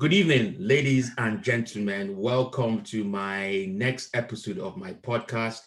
[0.00, 2.16] Good evening, ladies and gentlemen.
[2.16, 5.62] Welcome to my next episode of my podcast.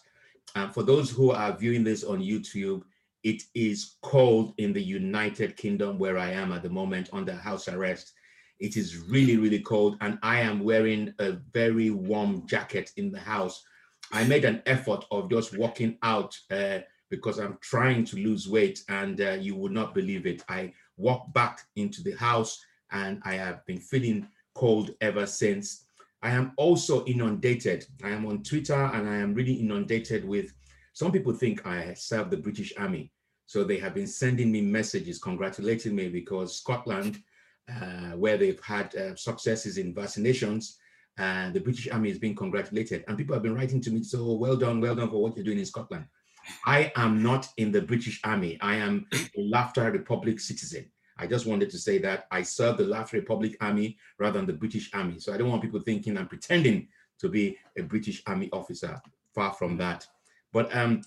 [0.72, 2.80] For those who are viewing this on YouTube,
[3.24, 7.68] it is cold in the United Kingdom where I am at the moment under house
[7.68, 8.14] arrest.
[8.58, 13.20] It is really, really cold, and I am wearing a very warm jacket in the
[13.20, 13.62] house.
[14.12, 16.78] I made an effort of just walking out uh,
[17.10, 20.42] because I'm trying to lose weight, and uh, you would not believe it.
[20.48, 22.58] I walked back into the house,
[22.92, 25.86] and I have been feeling cold ever since.
[26.22, 27.84] I am also inundated.
[28.04, 30.52] I am on Twitter, and I am really inundated with.
[30.94, 33.10] Some people think I serve the British Army,
[33.46, 37.22] so they have been sending me messages congratulating me because Scotland
[37.70, 40.76] uh, where they've had uh, successes in vaccinations.
[41.18, 43.04] And the British Army is being congratulated.
[43.06, 45.44] And people have been writing to me, so well done, well done for what you're
[45.44, 46.06] doing in Scotland.
[46.66, 48.58] I am not in the British Army.
[48.60, 50.90] I am a Laughter Republic citizen.
[51.18, 54.52] I just wanted to say that I serve the Laughter Republic Army rather than the
[54.54, 55.18] British Army.
[55.18, 56.88] So I don't want people thinking I'm pretending
[57.20, 59.00] to be a British Army officer.
[59.34, 60.06] Far from that.
[60.52, 61.00] But um,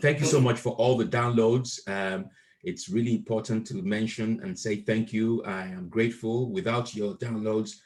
[0.00, 1.78] thank you so much for all the downloads.
[1.88, 2.26] Um,
[2.62, 5.42] it's really important to mention and say thank you.
[5.44, 6.50] I am grateful.
[6.50, 7.76] Without your downloads,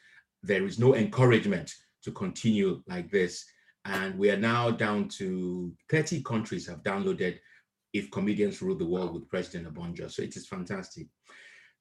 [0.42, 3.44] there is no encouragement to continue like this.
[3.84, 7.38] And we are now down to 30 countries have downloaded
[7.92, 10.10] If Comedians Rule the World with President Obonjo.
[10.10, 11.06] So it is fantastic.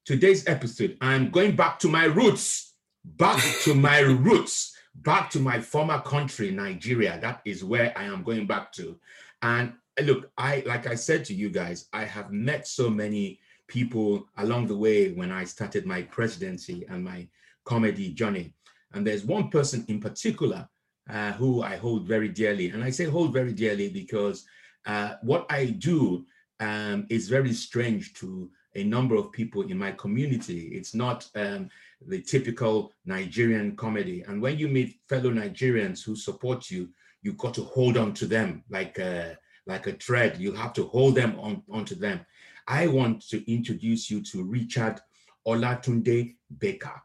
[0.04, 2.74] Today's episode, I'm going back to my roots,
[3.06, 7.18] back to my roots, back to my former country, Nigeria.
[7.22, 9.00] That is where I am going back to.
[9.40, 14.28] And look, I like I said to you guys, I have met so many people
[14.36, 17.26] along the way when I started my presidency and my
[17.64, 18.52] comedy journey.
[18.92, 20.68] And there's one person in particular
[21.08, 22.68] uh, who I hold very dearly.
[22.68, 24.44] And I say hold very dearly because
[24.84, 26.26] uh, what I do
[26.60, 30.68] um, is very strange to a number of people in my community.
[30.72, 31.68] It's not um,
[32.06, 34.22] the typical Nigerian comedy.
[34.26, 36.88] And when you meet fellow Nigerians who support you,
[37.22, 39.30] you've got to hold on to them like uh,
[39.66, 40.38] like a thread.
[40.38, 42.24] You have to hold them on onto them.
[42.66, 45.00] I want to introduce you to Richard
[45.46, 47.02] Olatunde Baker.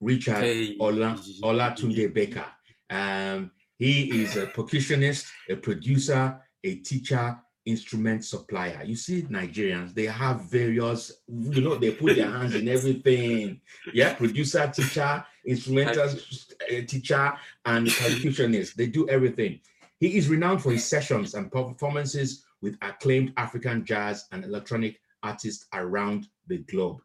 [0.00, 0.76] Richard hey.
[0.80, 2.46] Ola, Olatunde Baker.
[2.90, 8.82] Um, he is a percussionist, a producer, a teacher, instrument supplier.
[8.84, 13.60] You see, Nigerians, they have various, you know, they put their hands in everything.
[13.92, 17.32] Yeah, producer, teacher, instrumental uh, teacher,
[17.64, 18.74] and percussionist.
[18.74, 19.60] They do everything.
[20.00, 25.66] He is renowned for his sessions and performances with acclaimed African jazz and electronic artists
[25.72, 27.00] around the globe.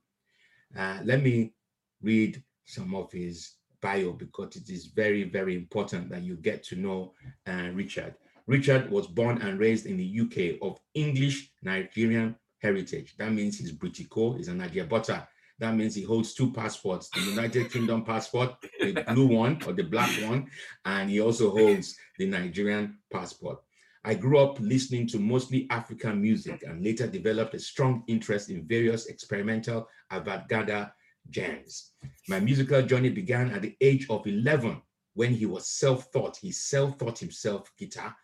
[0.78, 1.53] Uh, let me
[2.01, 6.75] read some of his bio because it is very, very important that you get to
[6.75, 7.13] know
[7.47, 8.16] uh, Richard.
[8.47, 13.16] Richard was born and raised in the UK of English Nigerian heritage.
[13.18, 15.28] That means he's Britiko, he's an butter.
[15.59, 19.84] That means he holds two passports, the United Kingdom passport, the blue one or the
[19.84, 20.47] black one,
[20.86, 23.59] and he also holds the Nigerian passport.
[24.06, 28.68] I grew up listening to mostly African music and later developed a strong interest in
[28.68, 30.91] various experimental avant-garde
[31.34, 31.91] genres.
[32.30, 34.81] My musical journey began at the age of 11
[35.16, 36.38] when he was self-taught.
[36.38, 38.16] He self-taught himself guitar,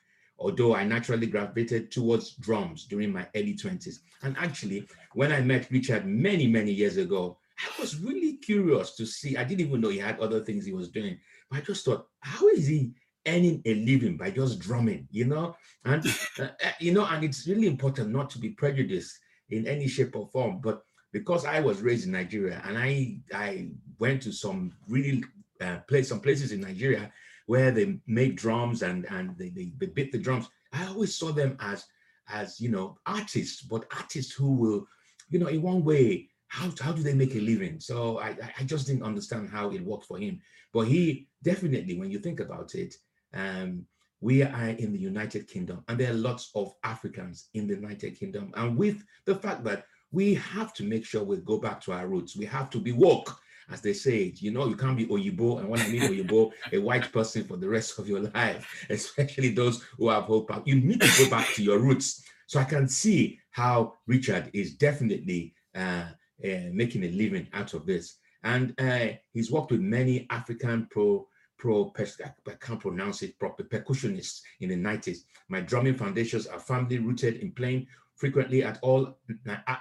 [0.43, 3.99] although I naturally gravitated towards drums during my early 20s.
[4.23, 9.05] And actually, when I met Richard many, many years ago, I was really curious to
[9.05, 9.37] see.
[9.37, 11.17] I didn't even know he had other things he was doing.
[11.49, 12.91] But I just thought, how is he
[13.25, 15.55] earning a living by just drumming, you know?
[15.85, 16.05] And,
[16.39, 19.17] uh, uh, you know, and it's really important not to be prejudiced
[19.49, 20.59] in any shape or form.
[20.61, 20.83] But
[21.13, 25.23] because I was raised in Nigeria and I, I went to some really
[25.61, 27.13] uh, place, some places in Nigeria
[27.45, 31.31] where they make drums and, and they, they, they beat the drums, I always saw
[31.31, 31.85] them as
[32.29, 34.87] as you know artists, but artists who will,
[35.29, 37.79] you know, in one way, how how do they make a living?
[37.79, 40.39] So I I just didn't understand how it worked for him.
[40.73, 42.95] But he definitely, when you think about it,
[43.33, 43.85] um,
[44.21, 48.17] we are in the United Kingdom, and there are lots of Africans in the United
[48.17, 51.91] Kingdom, and with the fact that we have to make sure we go back to
[51.91, 52.37] our roots.
[52.37, 53.35] We have to be woke
[53.69, 56.80] as they say You know, you can't be Oyibo, and when I mean Oyibo, a
[56.80, 60.51] white person for the rest of your life, especially those who have hope.
[60.65, 62.24] You need to go back to your roots.
[62.48, 66.06] So I can see how Richard is definitely uh,
[66.44, 68.18] uh, making a living out of this.
[68.44, 71.27] And uh, he's worked with many African pro
[71.57, 75.19] pro I can't pronounce it properly percussionists in the 90s.
[75.48, 79.18] My drumming foundations are firmly rooted in playing frequently at all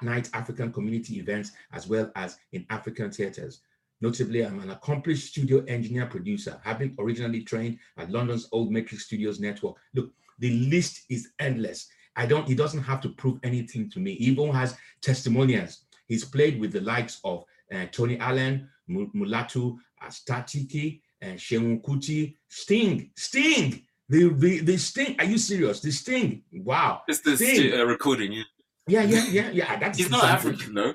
[0.01, 3.63] night African community events as well as in African theaters.
[4.03, 9.39] Notably, I'm an accomplished studio engineer producer, having originally trained at London's Old Matrix Studios
[9.39, 9.77] network.
[9.95, 10.11] Look,
[10.41, 11.87] the list is endless.
[12.17, 14.17] I don't, he doesn't have to prove anything to me.
[14.17, 15.85] He even has testimonials.
[16.09, 19.79] He's played with the likes of uh, Tony Allen, Mulatu,
[20.09, 25.15] Statiki, and Seun Kuti, Sting, Sting, the, the the Sting.
[25.21, 25.81] Are you serious?
[25.81, 26.43] The Sting.
[26.53, 27.03] Wow.
[27.07, 27.73] It's the Sting.
[27.73, 28.33] uh, recording.
[28.33, 28.43] Yeah.
[28.89, 29.79] Yeah, yeah, yeah, yeah.
[29.79, 30.25] That's He's not.
[30.25, 30.95] African though.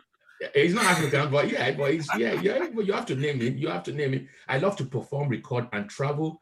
[0.53, 2.67] He's not African, but yeah, but he's yeah, yeah.
[2.73, 3.57] But you have to name him.
[3.57, 4.29] You have to name him.
[4.47, 6.41] I love to perform, record, and travel,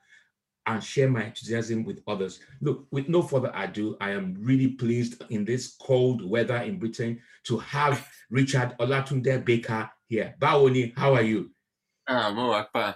[0.68, 2.40] and share my enthusiasm with others.
[2.62, 7.22] Look, with no further ado, I am really pleased in this cold weather in Britain
[7.46, 10.36] to have Richard Olatunde Baker here.
[10.40, 11.52] Bawoni, how are you?
[12.08, 12.96] Ah, Mo Akbar.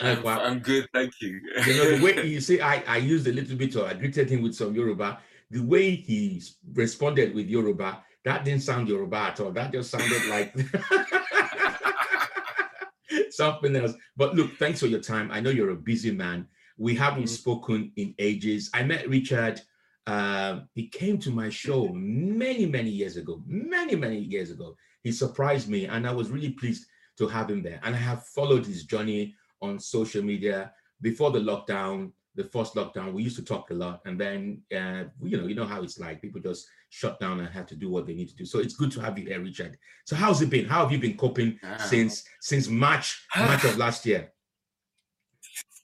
[0.00, 1.40] I'm, Uh, I'm good, thank you.
[1.66, 4.28] you know the way you see, I I used a little bit, or I greeted
[4.30, 5.20] him with some Yoruba.
[5.50, 6.42] The way he
[6.74, 9.52] responded with Yoruba, that didn't sound Yoruba at all.
[9.52, 10.54] That just sounded like
[13.30, 13.94] something else.
[14.16, 15.30] But look, thanks for your time.
[15.30, 16.46] I know you're a busy man.
[16.78, 17.28] We haven't Mhm.
[17.28, 18.70] spoken in ages.
[18.74, 19.60] I met Richard.
[20.06, 23.42] Uh, he came to my show many, many years ago.
[23.46, 24.76] Many, many years ago.
[25.02, 26.86] He surprised me, and I was really pleased
[27.18, 27.80] to have him there.
[27.82, 30.72] And I have followed his journey on social media
[31.02, 33.12] before the lockdown, the first lockdown.
[33.12, 35.98] We used to talk a lot, and then uh, you know, you know how it's
[35.98, 36.22] like.
[36.22, 38.44] People just shut down and have to do what they need to do.
[38.44, 39.76] So it's good to have you here, Richard.
[40.06, 40.66] So how's it been?
[40.66, 41.76] How have you been coping Ah.
[41.78, 44.32] since since March March of last year?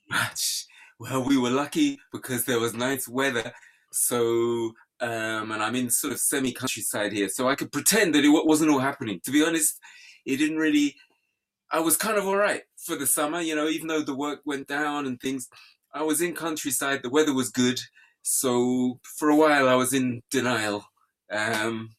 [0.09, 0.67] Match.
[0.99, 3.53] Well, we were lucky because there was nice weather.
[3.93, 8.25] So, um, and I'm in sort of semi countryside here, so I could pretend that
[8.25, 9.21] it wasn't all happening.
[9.25, 9.79] To be honest,
[10.25, 10.95] it didn't really.
[11.71, 14.41] I was kind of all right for the summer, you know, even though the work
[14.45, 15.49] went down and things.
[15.97, 17.81] I was in countryside, the weather was good.
[18.23, 20.85] So, for a while, I was in denial.
[21.31, 21.91] Um,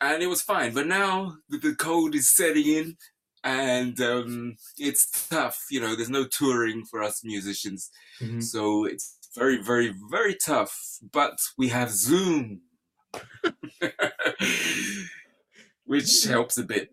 [0.00, 0.72] and it was fine.
[0.72, 2.96] But now the, the cold is setting in
[3.44, 5.66] and um, it's tough.
[5.70, 7.90] You know, there's no touring for us musicians.
[8.20, 8.42] Mhm.
[8.42, 10.74] So it's very, very, very tough.
[11.12, 12.62] But we have Zoom,
[15.84, 16.90] which helps a bit.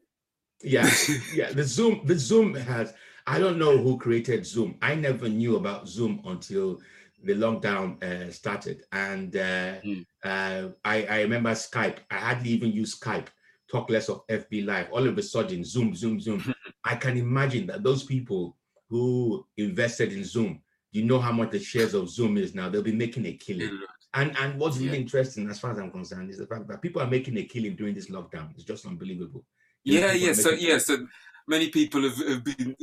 [0.62, 0.90] Yeah,
[1.34, 1.52] yeah.
[1.52, 2.94] The Zoom, the Zoom has.
[3.30, 4.76] I don't know who created Zoom.
[4.82, 6.80] I never knew about Zoom until
[7.24, 10.02] the lockdown uh, started, and uh, Hmm.
[10.24, 11.98] uh, I, I remember Skype.
[12.10, 13.28] I hardly even use Skype.
[13.72, 14.92] Talk less of FB Live.
[14.92, 16.44] All of a sudden, Zoom, Zoom, Zoom.
[16.84, 18.58] I can imagine that those people
[18.90, 20.62] who invested in Zoom,
[20.92, 22.68] you know how much the shares of Zoom is now.
[22.68, 23.70] They'll be making a killing.
[24.16, 25.02] And and what's really Yeah.
[25.04, 27.76] interesting, as far as I'm concerned, is the fact that people are making a killing
[27.76, 28.52] during this lockdown.
[28.56, 29.46] It's just unbelievable.
[29.84, 30.34] You Yeah, people yeah.
[30.34, 31.08] So yeah, so
[31.48, 32.76] many people have, have been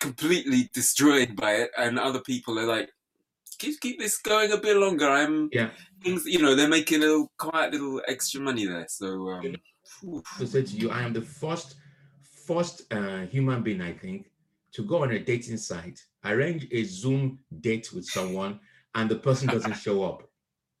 [0.00, 2.90] completely destroyed by it, and other people are like,
[3.58, 5.08] keep keep this going a bit longer.
[5.08, 5.70] I'm Yeah.
[6.02, 8.86] things, you know, they're making a little quite little extra money there.
[8.88, 9.42] So um,
[10.02, 11.76] You to say to you, I am the first
[12.46, 14.30] first uh, human being, I think,
[14.72, 18.60] to go on a dating site, arrange a Zoom date with someone,
[18.94, 20.22] and the person doesn't show up.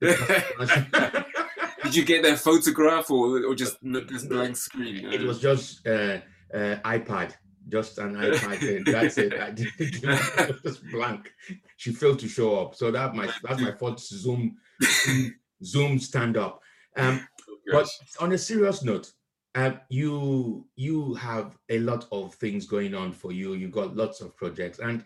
[0.00, 3.78] did you get their photograph or or just
[4.08, 5.12] just blank screen?
[5.12, 6.18] it was just uh,
[6.54, 7.34] uh, iPad,
[7.68, 8.58] just an iPad.
[8.58, 8.84] thing.
[8.84, 9.34] That's it.
[9.34, 11.32] I didn't, it just blank.
[11.76, 12.74] She failed to show up.
[12.74, 14.56] So that my that's my first Zoom
[15.64, 16.62] Zoom stand up.
[16.96, 17.26] Um,
[17.70, 17.88] but
[18.20, 19.10] on a serious note,
[19.54, 23.54] um, you you have a lot of things going on for you.
[23.54, 25.04] You've got lots of projects, and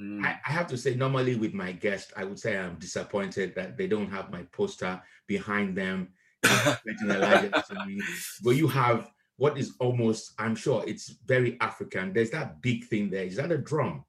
[0.00, 0.24] Mm.
[0.24, 3.76] I, I have to say, normally with my guest, I would say I'm disappointed that
[3.76, 6.08] they don't have my poster behind them.
[6.44, 8.00] expecting Elijah to me.
[8.42, 12.12] But you have what is almost, I'm sure it's very African.
[12.12, 13.24] There's that big thing there.
[13.24, 14.04] Is that a drum?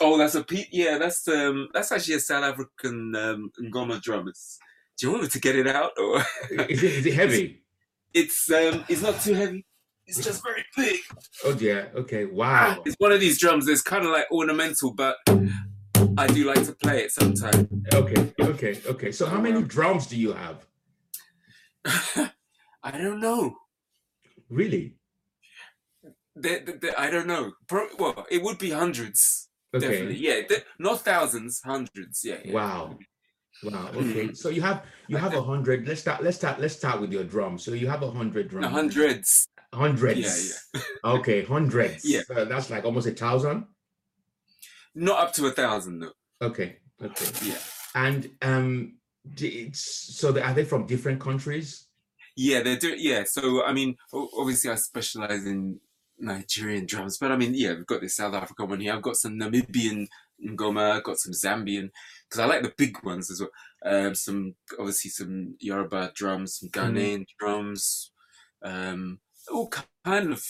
[0.00, 0.98] Oh, that's a pe- yeah.
[0.98, 4.28] That's um that's actually a South African um, ngoma drum.
[4.28, 4.58] It's,
[4.98, 6.22] do you want me to get it out or?
[6.50, 7.58] Is it, is it heavy?
[8.14, 9.64] It's um it's not too heavy.
[10.06, 11.00] It's just very big.
[11.46, 11.90] Oh dear.
[11.94, 12.26] Okay.
[12.26, 12.82] Wow.
[12.84, 15.16] It's one of these drums that's kind of like ornamental, but
[16.18, 17.68] I do like to play it sometimes.
[17.94, 18.34] Okay.
[18.38, 18.80] Okay.
[18.86, 19.12] Okay.
[19.12, 20.66] So how many drums do you have?
[22.82, 23.56] I don't know.
[24.52, 24.96] Really?
[26.44, 27.52] I don't know.
[27.68, 29.88] Pro- well, it would be hundreds, Okay.
[29.88, 30.16] definitely.
[30.16, 30.42] Yeah,
[30.78, 32.22] not thousands, hundreds.
[32.24, 32.38] Yeah.
[32.44, 32.52] yeah.
[32.52, 32.98] Wow.
[33.62, 33.90] Wow.
[33.94, 34.32] Okay.
[34.34, 35.86] So you have you have a hundred.
[35.86, 36.22] Let's start.
[36.22, 36.60] Let's start.
[36.60, 37.58] Let's start with your drum.
[37.58, 38.64] So you have a hundred drums.
[38.64, 39.48] No, hundreds.
[39.72, 40.68] Hundreds.
[40.74, 41.44] Yeah, Okay.
[41.44, 42.04] Hundreds.
[42.04, 42.22] Yeah.
[42.26, 43.66] So that's like almost a thousand.
[44.94, 46.12] Not up to a thousand though.
[46.42, 46.76] Okay.
[47.02, 47.48] Okay.
[47.48, 47.58] Yeah.
[47.94, 48.98] And um,
[49.38, 51.86] it's so are they from different countries?
[52.36, 52.98] Yeah, they're doing.
[52.98, 55.80] Yeah, so I mean, obviously, I specialize in
[56.18, 58.94] Nigerian drums, but I mean, yeah, we've got this South African one here.
[58.94, 60.06] I've got some Namibian
[60.44, 61.90] ngoma, I've got some Zambian
[62.28, 63.50] because I like the big ones as well.
[63.84, 68.12] Um, some obviously some Yoruba drums, some Ghanaian drums,
[68.62, 69.18] um,
[69.52, 69.68] all
[70.04, 70.44] kind of.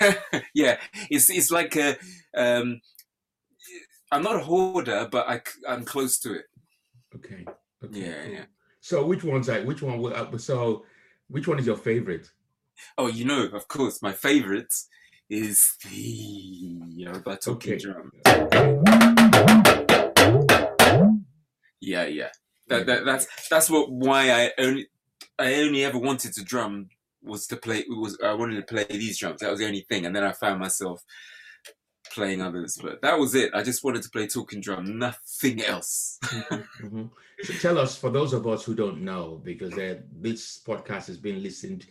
[0.54, 0.78] yeah,
[1.10, 1.96] it's it's like a.
[2.34, 2.80] Um,
[4.10, 6.44] I'm not a hoarder, but I, I'm close to it.
[7.16, 7.44] Okay.
[7.84, 7.98] okay.
[8.00, 8.32] Yeah, cool.
[8.32, 8.44] yeah.
[8.80, 9.98] So which one's like which one?
[9.98, 10.84] will- uh, So
[11.32, 12.30] which one is your favorite?
[12.98, 14.72] Oh, you know, of course, my favorite
[15.30, 17.78] is the Yoruba talking Okay.
[17.78, 18.12] drum.
[21.80, 22.28] Yeah, yeah.
[22.68, 24.86] That, that that's that's what why I only
[25.38, 26.88] I only ever wanted to drum
[27.22, 29.40] was to play was I wanted to play these drums.
[29.40, 31.02] That was the only thing, and then I found myself
[32.14, 32.78] playing others.
[32.80, 33.50] But that was it.
[33.54, 36.18] I just wanted to play talking drum, nothing else.
[36.22, 37.10] Mhm.
[37.42, 41.16] So tell us, for those of us who don't know, because uh, this podcast has
[41.18, 41.86] been listened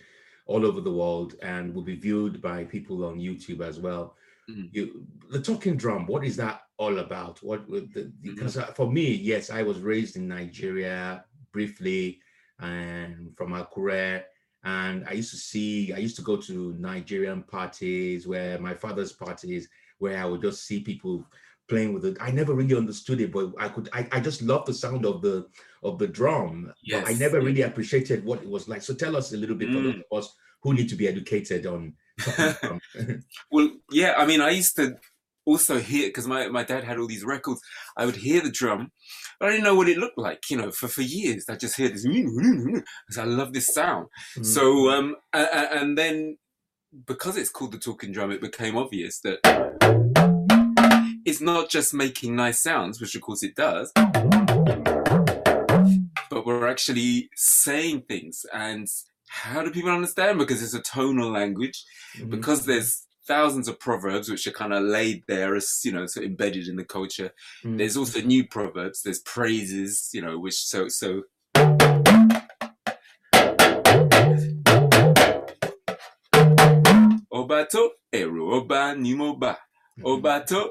[0.45, 4.15] all over the world and will be viewed by people on YouTube as well.
[4.49, 4.69] Mhm.
[4.71, 7.43] You, the talking drum, what is that all about?
[7.43, 12.21] What the, because uh, for me, yes, I was raised in Nigeria briefly,
[12.59, 14.23] and from Akure,
[14.63, 19.11] and I used to see, I used to go to Nigerian parties where my father's
[19.11, 19.67] parties,
[20.01, 21.25] where I would just see people
[21.69, 22.17] playing with it.
[22.19, 25.21] I never really understood it, but I could I, I just love the sound of
[25.21, 25.47] the
[25.83, 26.73] of the drum.
[27.01, 28.81] But I never really appreciated what it was like.
[28.81, 30.03] So tell us a little bit for those Mm.
[30.11, 31.93] of us who need to be educated on.
[33.51, 34.97] Well, yeah, I mean, I used to
[35.45, 37.61] also hear because my, my dad had all these records.
[37.97, 38.91] I would hear the drum,
[39.39, 40.49] but I didn't know what it looked like.
[40.49, 42.05] You know, for for years, I just hear this.
[42.05, 44.07] Because I love this sound.
[44.37, 44.45] Mhm.
[44.45, 46.37] So, um, a- a- and then
[47.05, 49.39] because it's called the talking drum, it became obvious that
[51.25, 53.91] it's not just making nice sounds, which of course it does,
[56.29, 58.45] but we're actually saying things.
[58.53, 58.87] And
[59.27, 60.37] how do people understand?
[60.39, 61.85] Because it's a tonal language
[62.17, 62.29] Mhm.
[62.29, 66.19] because there's thousands of proverbs which are kind of laid there as you know so
[66.21, 67.31] embedded in the culture
[67.63, 67.77] Mhm.
[67.77, 71.21] there's also new proverbs there's praises you know which so so
[77.51, 79.57] obato eru oba nimoba
[79.99, 80.03] Mhm.
[80.05, 80.69] obato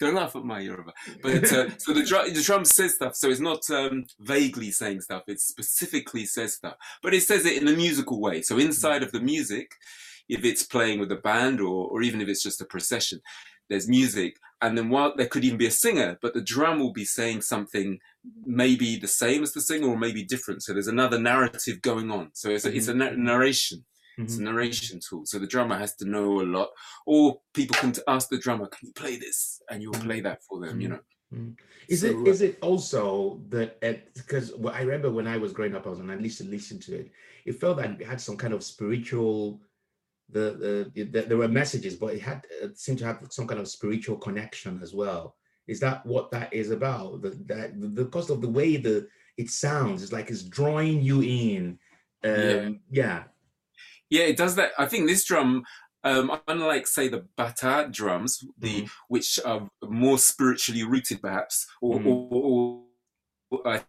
[0.00, 0.92] don't laugh at my yoruba.
[1.22, 5.00] But uh, so the drum the drum says stuff so it's not um, vaguely saying
[5.00, 6.76] stuff it specifically says stuff.
[7.02, 9.72] But it says it in a musical way so inside of the music
[10.28, 13.20] if it's playing with a band or, or even if it's just a procession
[13.68, 16.92] there's music and then while there could even be a singer but the drum will
[16.92, 17.98] be saying something
[18.44, 20.62] maybe the same as the singer or maybe different.
[20.62, 22.30] So there's another narrative going on.
[22.34, 23.84] So it's a, it's a na- narration
[24.18, 24.44] it's a Mhm.
[24.44, 26.68] narration tool so the drummer has to know a lot
[27.06, 30.60] or people can ask the drummer can you play this and you'll play that for
[30.60, 31.00] them you know
[31.32, 31.56] Mhm.
[31.88, 33.80] Is So, it uh, is it also that
[34.14, 36.78] because well, I remember when I was growing up, I was and I listened listen
[36.80, 37.12] to it.
[37.44, 39.60] It felt like it had some kind of spiritual.
[40.32, 43.60] The, the, the there were messages, but it had it seemed to have some kind
[43.60, 45.36] of spiritual connection as well.
[45.66, 47.22] Is that what that is about?
[47.22, 51.22] The, that the, because of the way the it sounds, it's like it's drawing you
[51.22, 51.78] in.
[52.22, 52.70] Um, yeah.
[52.90, 53.24] Yeah,
[54.10, 54.72] it does that.
[54.78, 55.64] I think this drum,
[56.04, 58.90] um, unlike say the bata drums, the Mhm.
[59.08, 62.06] which are more spiritually rooted, perhaps, or, Mhm.
[62.06, 62.84] or, or,
[63.50, 63.80] or uh,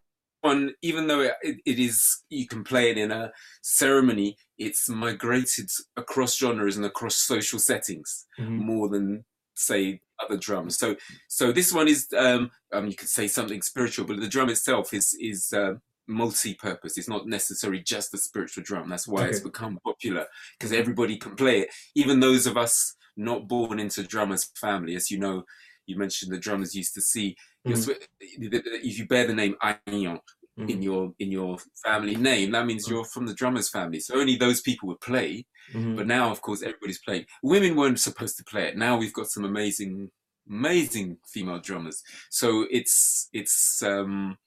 [0.41, 1.35] one, even though it,
[1.65, 4.37] it, is, you can play it in a ceremony.
[4.57, 8.57] It's migrated across genres and across social settings Mhm.
[8.57, 9.23] more than
[9.55, 10.77] say other drums.
[10.77, 10.95] So,
[11.27, 14.93] so this one is, um, um, you could say something spiritual, but the drum itself
[14.93, 15.53] is is.
[15.53, 15.75] Uh,
[16.08, 16.98] multi-purpose.
[16.98, 18.89] It's not necessarily just a spiritual drum.
[18.89, 20.25] That's why it's become popular
[20.60, 21.70] because everybody can play it.
[21.96, 25.43] Even those of us not born into drummers family as you know
[25.86, 27.36] you mentioned the drummers used to see
[27.67, 27.98] Mhm.
[28.20, 30.20] if you bear the name Ayan
[30.58, 30.84] in Mhm.
[30.84, 32.89] your in your family name that means Mhm.
[32.91, 34.00] you're from the drummers family.
[34.00, 35.46] So only those people would play.
[35.74, 35.96] Mhm.
[35.96, 37.25] but now of course everybody's playing.
[37.43, 38.77] Women weren't supposed to play it.
[38.77, 40.12] Now we've got some amazing
[40.50, 42.01] amazing female drummers.
[42.29, 44.38] So it's it's um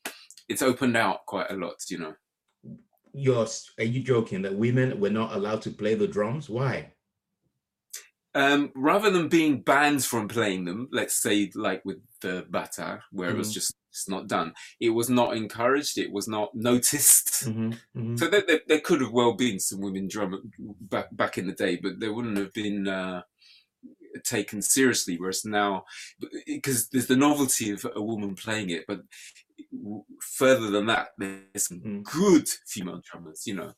[0.49, 2.15] it's opened out quite a lot you know
[3.13, 3.47] You're
[3.79, 6.49] are you joking that women were not allowed to play the drums?
[6.51, 6.93] Why?
[8.37, 13.31] um, rather than being banned from playing them, let's say like with the bata, where
[13.31, 13.55] it was Mhm.
[13.55, 17.45] just it's not done, it was not encouraged, it was not noticed.
[17.47, 17.79] Mhm.
[17.97, 18.19] Mhm.
[18.19, 20.39] So there, there, there could have well been some women drummer
[20.81, 23.23] back back in the day, but they wouldn't have been uh,
[24.25, 25.17] taken seriously.
[25.17, 25.85] Whereas now,
[26.47, 29.01] because there's the novelty of a woman playing it, but
[30.21, 32.03] further than that, there's some Mm.
[32.05, 33.73] good female drummers, you know.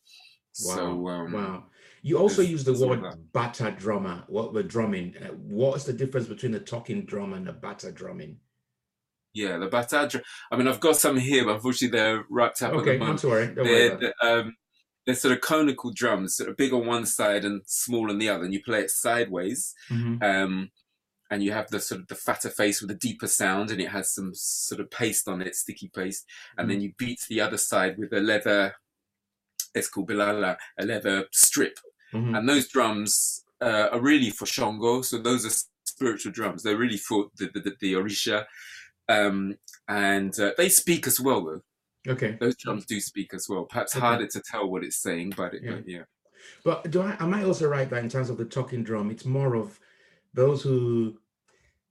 [0.52, 1.64] So um, wow.
[2.02, 3.32] You also use the word that.
[3.32, 4.24] bata drummer.
[4.28, 5.14] What we're drumming.
[5.18, 8.38] Uh, what is the difference between the talking drum and the bata drumming?
[9.34, 10.06] Yeah, the bata.
[10.10, 13.18] drum- I mean, I've got some here, but unfortunately they're wrapped up Okay, the not
[13.18, 13.46] to worry.
[13.48, 14.00] Don't worry They're, it.
[14.22, 14.56] they're, um,
[15.04, 18.28] they're sort of conical drums, sort of big on one side and small on the
[18.30, 19.74] other, and you play it sideways.
[19.90, 20.22] Mhm.
[20.22, 20.70] Um,
[21.30, 23.88] and you have the sort of the fatter face with a deeper sound, and it
[23.88, 26.24] has some sort of paste on it, sticky paste.
[26.56, 28.74] And then you beat the other side with a leather.
[29.74, 31.78] It's called bilala, a leather strip.
[32.12, 32.38] Mhm.
[32.38, 35.02] And those drums uh, are really for Shango.
[35.02, 36.62] So those are spiritual drums.
[36.62, 38.44] They're really for the the, the, the Orisha.
[39.08, 39.56] Um,
[39.88, 41.62] and uh, they speak as well, though.
[42.12, 42.36] Okay.
[42.40, 43.64] Those drums do speak as well.
[43.64, 44.04] Perhaps Okay.
[44.06, 45.72] harder to tell what it's saying, but, it, Yeah.
[45.76, 46.02] but yeah.
[46.64, 49.24] But do I am I also right that in terms of the talking drum, it's
[49.24, 49.80] more of
[50.36, 51.18] those who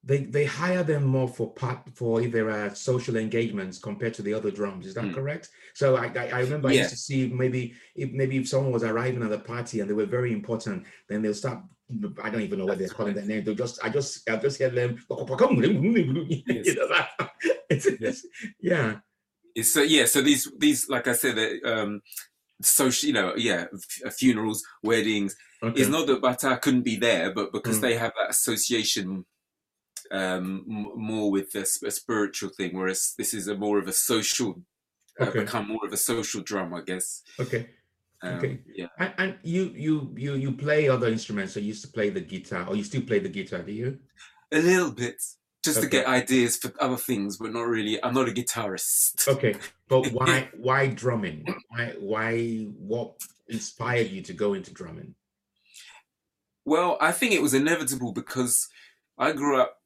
[0.10, 4.22] they they hire them more for part for if there are social engagements compared to
[4.22, 4.86] the other drums.
[4.86, 5.16] Is that Mm.
[5.16, 5.50] correct?
[5.74, 8.84] So I I, I remember I used to see maybe if maybe if someone was
[8.84, 11.60] arriving at the party and they were very important, then they'll start.
[12.24, 13.44] I don't even know what they're calling their name.
[13.44, 14.92] They'll just I just I just hear them.
[15.10, 17.10] You know that?
[17.70, 18.26] It's, it's,
[18.62, 19.00] yeah.
[19.56, 20.06] It's so yeah.
[20.06, 22.02] So these these like I said, uh, um,
[22.62, 23.08] social.
[23.08, 23.66] You know, yeah,
[24.06, 25.36] f- funerals, weddings.
[25.66, 25.82] Okay.
[25.82, 27.82] It's not that Bata couldn't be there, but because Mm.
[27.82, 29.26] they have that association
[30.12, 33.88] um, m- more with the sp- a spiritual thing, whereas this is a more of
[33.88, 34.62] a social,
[35.20, 35.40] uh, Okay.
[35.40, 37.24] become more of a social drum, I guess.
[37.40, 37.70] okay.
[38.22, 38.60] Um, Okay.
[38.76, 38.88] Yeah.
[39.00, 41.54] And, and you you you you play other instruments.
[41.54, 43.98] So you used to play the guitar, or you still play the guitar, do you?
[44.52, 45.22] A little bit,
[45.64, 48.02] just to get ideas for other things, but not really.
[48.04, 49.28] I'm not a guitarist.
[49.28, 49.56] Okay,
[49.90, 51.46] but why why drumming?
[51.70, 52.30] Why why
[52.78, 53.16] what
[53.48, 55.16] inspired you to go into drumming?
[56.66, 58.68] Well, I think it was inevitable because
[59.18, 59.78] I grew up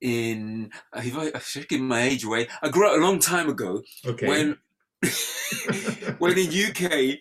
[0.00, 0.70] in.
[0.96, 2.48] If I, I should give my age away.
[2.62, 4.26] I grew up a long time ago Okay.
[4.26, 4.56] when
[6.18, 7.18] when in UK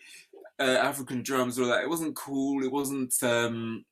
[0.60, 2.64] uh, African drums were like it wasn't cool.
[2.64, 3.14] It wasn't.
[3.22, 3.86] Um,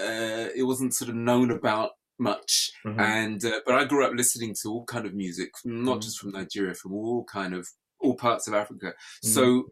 [0.00, 2.72] uh, it wasn't sort of known about much.
[2.84, 6.02] Mhm, And uh, but I grew up listening to all kind of music, not Mhm.
[6.02, 7.68] just from Nigeria, from all kind of
[8.00, 8.86] all parts of Africa.
[8.86, 9.28] Mm-hmm.
[9.28, 9.66] So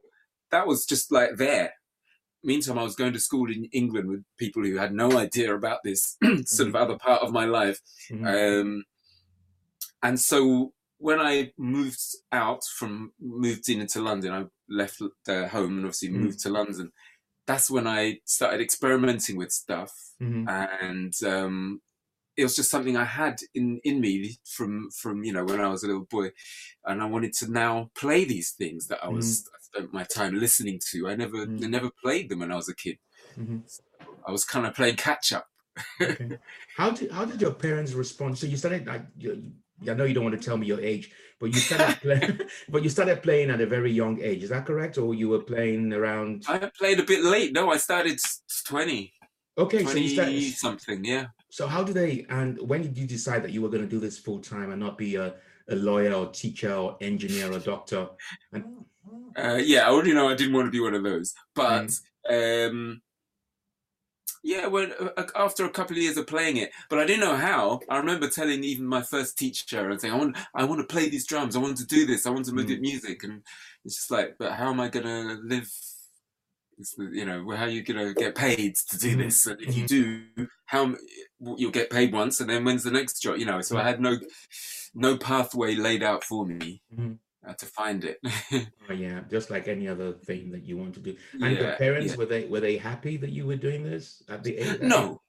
[0.50, 1.72] that was just like there.
[2.44, 5.80] Meantime, I was going to school in England with people who had no idea about
[5.84, 7.80] this sort of other part of my life.
[8.08, 8.84] mhm, Um,
[10.02, 15.76] and so when I moved out from moved in into London, I left uh, home
[15.78, 16.18] and obviously Mm.
[16.20, 16.92] moved to London.
[17.46, 21.82] That's when I started experimenting with stuff, mhm, and um,
[22.37, 25.68] it was just something I had in in me from from you know when I
[25.68, 26.32] was a little boy,
[26.84, 30.34] and I wanted to now play these things that I was I spent my time
[30.38, 31.08] listening to.
[31.08, 31.64] I never Mm.
[31.64, 32.98] I never played them when I was a kid.
[33.38, 33.62] mhm.
[34.26, 35.46] I was kind of playing catch up.
[36.00, 36.38] Okay.
[36.76, 38.38] How did how did your parents respond?
[38.38, 38.88] So you started.
[38.88, 39.30] I, you,
[39.90, 41.10] I know you don't want to tell me your age,
[41.40, 42.40] but you started playing.
[42.68, 44.42] but you started playing at a very young age.
[44.42, 46.44] Is that correct, or you were playing around?
[46.48, 47.52] I played a bit late.
[47.54, 48.18] No, I started
[48.66, 49.12] twenty.
[49.56, 50.42] Okay, so you started.
[50.54, 51.26] something, yeah.
[51.50, 52.26] So how did they?
[52.28, 54.80] And when did you decide that you were going to do this full time and
[54.80, 55.35] not be a,
[55.68, 58.08] a lawyer or teacher or engineer or doctor?
[58.52, 58.64] And
[59.37, 61.35] Uh, yeah, I already know I didn't want to be one of those.
[61.55, 61.88] But
[62.31, 62.70] Mm.
[62.70, 63.03] um,
[64.44, 67.37] yeah, when uh, after a couple of years of playing it, but I didn't know
[67.37, 67.81] how.
[67.88, 71.09] I remember telling even my first teacher and saying, "I want, I want to play
[71.09, 71.55] these drums.
[71.55, 72.27] I want to do this.
[72.27, 72.66] I want to Mm.
[72.68, 73.42] make music." And
[73.85, 75.70] it's just like, but how am I gonna live?
[76.79, 79.18] It's, you know, how are you gonna get paid to do Mhm.
[79.18, 79.46] this?
[79.46, 80.96] And if you do, how
[81.57, 83.38] you'll get paid once, and then when's the next job?
[83.38, 84.18] You know, so I had no,
[84.94, 86.83] no pathway laid out for me.
[86.92, 87.18] Mhm.
[87.44, 88.20] Had to find it.
[88.90, 91.16] Oh, yeah, just like any other thing that you want to do.
[91.40, 92.18] And your parents yeah.
[92.18, 94.81] were they were they happy that you were doing this at the age?
[94.83, 95.22] No.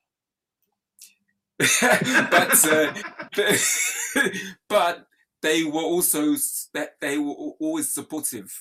[1.60, 2.94] but uh,
[4.68, 5.08] but
[5.42, 6.36] they were also
[6.74, 8.52] that they were always supportive.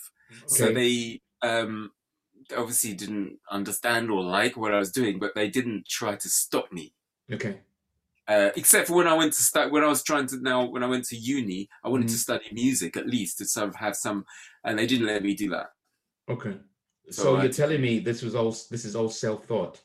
[0.46, 1.90] So they um,
[2.56, 6.70] obviously didn't understand or like what I was doing, but they didn't try to stop
[6.72, 6.94] me.
[7.30, 7.60] Okay.
[8.28, 10.82] Uh, except for when I went to start, when I was trying to now, when
[10.84, 12.18] I went to uni, I wanted to Mhm.
[12.18, 14.24] study music at least to sort of have some,
[14.64, 15.70] and they didn't let me do that.
[16.28, 16.56] Okay.
[17.10, 19.82] So, So you're telling me this was all this is all self thought.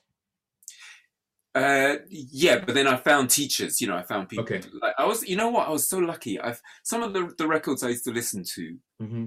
[1.55, 3.81] Uh, yeah, but then I found teachers.
[3.81, 4.43] You know, I found people.
[4.45, 4.61] Okay.
[4.81, 5.67] Like I was, you know what?
[5.67, 6.39] I was so lucky.
[6.39, 8.77] I've some of the the records I used to listen to.
[8.99, 9.25] hmm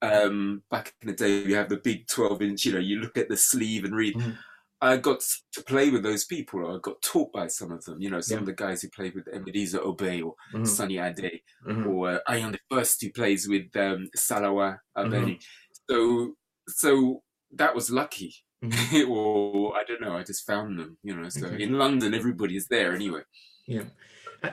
[0.00, 2.64] Um, back in the day, you have the big twelve inch.
[2.64, 4.14] You know, you look at the sleeve and read.
[4.14, 4.38] Mhm.
[4.80, 5.20] I got
[5.54, 6.60] to play with those people.
[6.64, 8.00] or I got taught by some of them.
[8.00, 8.40] You know, some Yeah.
[8.40, 12.18] of the guys who played with Ebenezer Obey or hmm Sunny Ade hmm or uh,
[12.28, 15.38] Ayan the First who plays with um, Salawa Abeni.
[15.38, 15.90] Mm-hmm.
[15.90, 16.34] So,
[16.68, 17.22] so
[17.56, 18.34] that was lucky.
[18.62, 18.70] hmm
[19.08, 20.16] or I don't know.
[20.16, 20.96] I just found them.
[21.02, 23.22] You know, so in London, everybody is there anyway.
[23.66, 23.84] Yeah.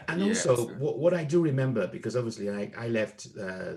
[0.07, 3.75] And, Yeah, also, so- what, what I do remember, because obviously I, I left uh,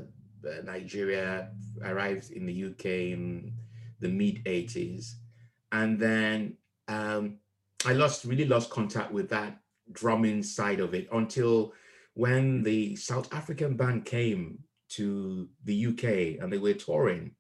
[0.49, 1.51] uh, Nigeria,
[1.85, 2.85] arrived in the UK
[3.15, 3.53] in
[4.01, 5.15] the mid 80s,
[5.73, 6.55] and then
[6.89, 7.39] um,
[7.85, 9.61] I lost really lost contact with that
[9.93, 11.73] drumming side of it until
[12.15, 14.59] when the South African band came
[14.91, 17.33] to the UK and they were touring,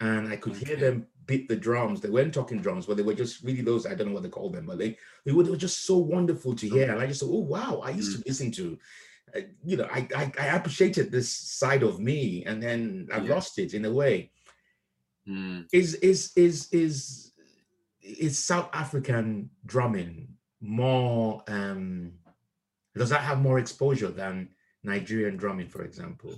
[0.00, 2.00] and I could hear them beat the drums.
[2.00, 4.28] They weren't talking drums, but they were just really those I don't know what they
[4.28, 6.90] call them, but they they were, they were just so wonderful to hear.
[6.90, 8.78] And I just thought, oh wow, I used to listen to,
[9.36, 13.34] uh, you know, I, I I appreciated this side of me, and then I've Yeah.
[13.34, 14.32] lost it in a way.
[15.28, 15.66] Mm.
[15.72, 17.29] Is is is is
[18.18, 20.28] is South African drumming
[20.60, 21.42] more?
[21.48, 22.12] um
[22.96, 24.48] Does that have more exposure than
[24.82, 26.34] Nigerian drumming, for example?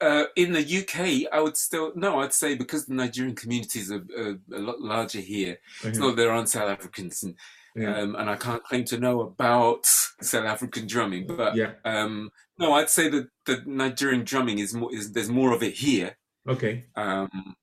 [0.00, 2.20] Uh, in the UK, I would still no.
[2.20, 5.58] I'd say because the Nigerian communities are, are a lot larger here.
[5.82, 6.00] It's Mhm.
[6.00, 7.34] not there aren't South Africans, and
[7.74, 7.96] Yeah.
[7.98, 9.86] um, and I can't claim to know about
[10.20, 11.26] South African drumming.
[11.26, 11.72] But yeah.
[11.84, 15.74] um, no, I'd say that the Nigerian drumming is more is there's more of it
[15.74, 16.16] here
[16.46, 16.84] Okay.
[16.96, 17.56] um,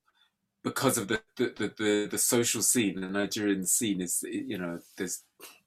[0.64, 3.02] because of the the, the the the social scene.
[3.02, 5.24] The Nigerian scene is you know there's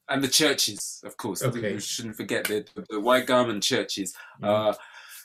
[0.08, 1.42] and the churches, of course.
[1.42, 1.74] Okay.
[1.74, 4.48] We shouldn't forget that the white garment churches Mm.
[4.48, 4.76] are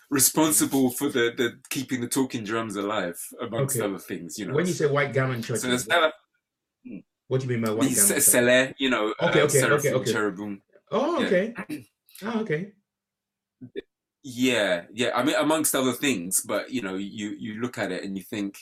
[0.09, 3.85] responsible for the, the keeping the talking drums alive, amongst Okay.
[3.85, 4.39] other things.
[4.39, 4.53] You know.
[4.53, 6.13] When you say white garment so churches, there's what,
[7.27, 8.23] what do you mean by white garment?
[8.23, 10.11] Sele, you know, Okay, uh, okay, Seraphim, okay, okay.
[10.11, 10.61] Cherubim.
[10.91, 11.27] Oh, Yeah.
[11.27, 11.53] okay.
[12.21, 12.73] Oh, okay.
[14.23, 15.11] Yeah, yeah.
[15.15, 18.23] I mean, amongst other things, but you know, you you look at it and you
[18.23, 18.57] think,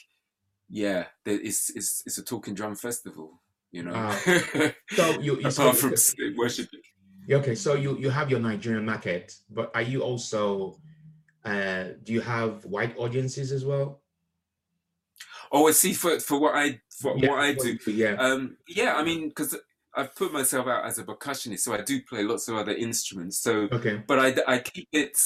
[0.69, 3.41] yeah, there- it's it's it's a talking drum festival.
[3.71, 4.19] You know, Wow.
[4.91, 5.93] So you, you apart from
[6.37, 6.69] worship.
[7.27, 10.79] Yeah, Okay, so you you have your Nigerian market, but are you also
[11.43, 14.01] uh do you have white audiences as well?
[15.51, 15.93] Oh, I see.
[15.93, 18.13] For for what I for Yeah, what I do, Yeah.
[18.13, 18.95] um, yeah.
[18.95, 19.55] I mean, because
[19.95, 23.39] I've put myself out as a percussionist, so I do play lots of other instruments.
[23.39, 24.01] So, Okay.
[24.07, 25.17] but I I keep it.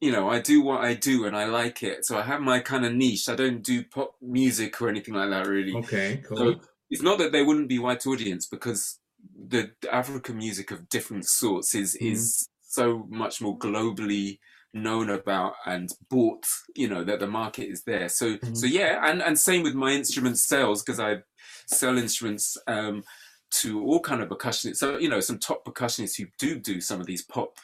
[0.00, 2.04] You know, I do what I do and I like it.
[2.04, 3.28] So I have my kind of niche.
[3.28, 5.72] I don't do pop music or anything like that, really.
[5.76, 6.60] Okay, So cool.
[6.90, 9.00] it's not that there wouldn't be white audience because
[9.36, 12.12] the African music of different sorts is Mhm.
[12.12, 14.38] is so much more globally
[14.72, 16.46] known about and bought.
[16.76, 18.08] You know that the market is there.
[18.08, 18.70] So so Mhm.
[18.70, 21.22] yeah, and and same with my instrument sales because I
[21.66, 23.02] sell instruments um,
[23.50, 24.76] to all kind of percussionists.
[24.76, 27.56] So you know some top percussionists who do do some of these pop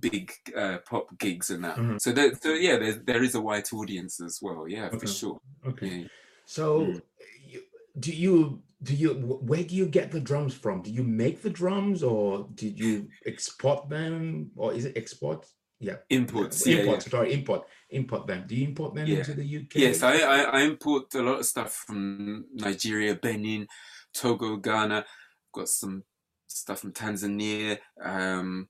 [0.00, 1.76] big uh, pop gigs and that.
[1.76, 2.00] Mhm.
[2.00, 4.66] So there, so yeah, there there is a white audience as well.
[4.68, 4.98] Yeah, Okay.
[4.98, 5.40] for sure.
[5.66, 5.86] Okay.
[6.02, 6.06] Yeah.
[6.46, 7.02] So Mm.
[7.46, 7.62] you,
[7.98, 10.82] do you do you where do you get the drums from?
[10.82, 15.46] Do you make the drums or did you export them or is it export?
[15.80, 15.96] Yeah.
[16.10, 16.66] Imports.
[16.66, 17.10] Yeah, import, yeah.
[17.10, 18.44] sorry, import, import them.
[18.48, 19.18] Do you import them Yeah.
[19.18, 19.74] into the UK?
[19.76, 23.68] Yes, I, I, I import a lot of stuff from Nigeria, Benin,
[24.12, 25.04] Togo, Ghana.
[25.52, 26.02] Got some
[26.48, 27.78] stuff from Tanzania.
[28.02, 28.68] Um,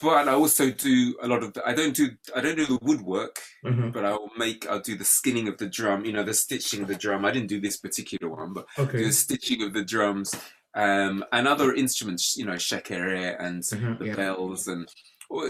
[0.00, 1.52] but I also do a lot of.
[1.54, 2.10] The, I don't do.
[2.34, 3.92] I don't do the woodwork, Mhm.
[3.92, 4.66] but I will make.
[4.68, 6.04] I'll do the skinning of the drum.
[6.04, 7.24] You know, the stitching of the drum.
[7.24, 9.04] I didn't do this particular one, but Okay.
[9.04, 10.34] the stitching of the drums
[10.74, 12.36] um, and other instruments.
[12.36, 14.14] You know, shekere and Uh-huh, the yeah.
[14.16, 14.88] bells and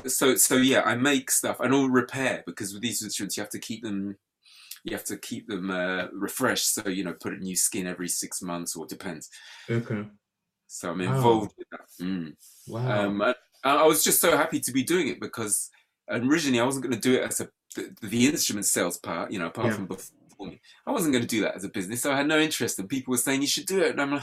[0.07, 3.51] so so yeah i make stuff and all repair because with these instruments you have
[3.51, 4.17] to keep them
[4.85, 8.09] you have to keep them uh, refreshed so you know put a new skin every
[8.09, 9.29] six months or it depends
[9.71, 10.07] Okay.
[10.67, 11.15] so i'm Wow.
[11.15, 12.33] involved with that mm.
[12.69, 13.05] Wow.
[13.07, 13.35] um, I,
[13.75, 15.71] I was just so happy to be doing it because
[16.09, 19.39] originally i wasn't going to do it as a the, the instrument sales part you
[19.41, 19.75] know apart Yeah.
[19.75, 22.39] from performing i wasn't going to do that as a business so i had no
[22.39, 24.23] interest and people were saying you should do it and i'm like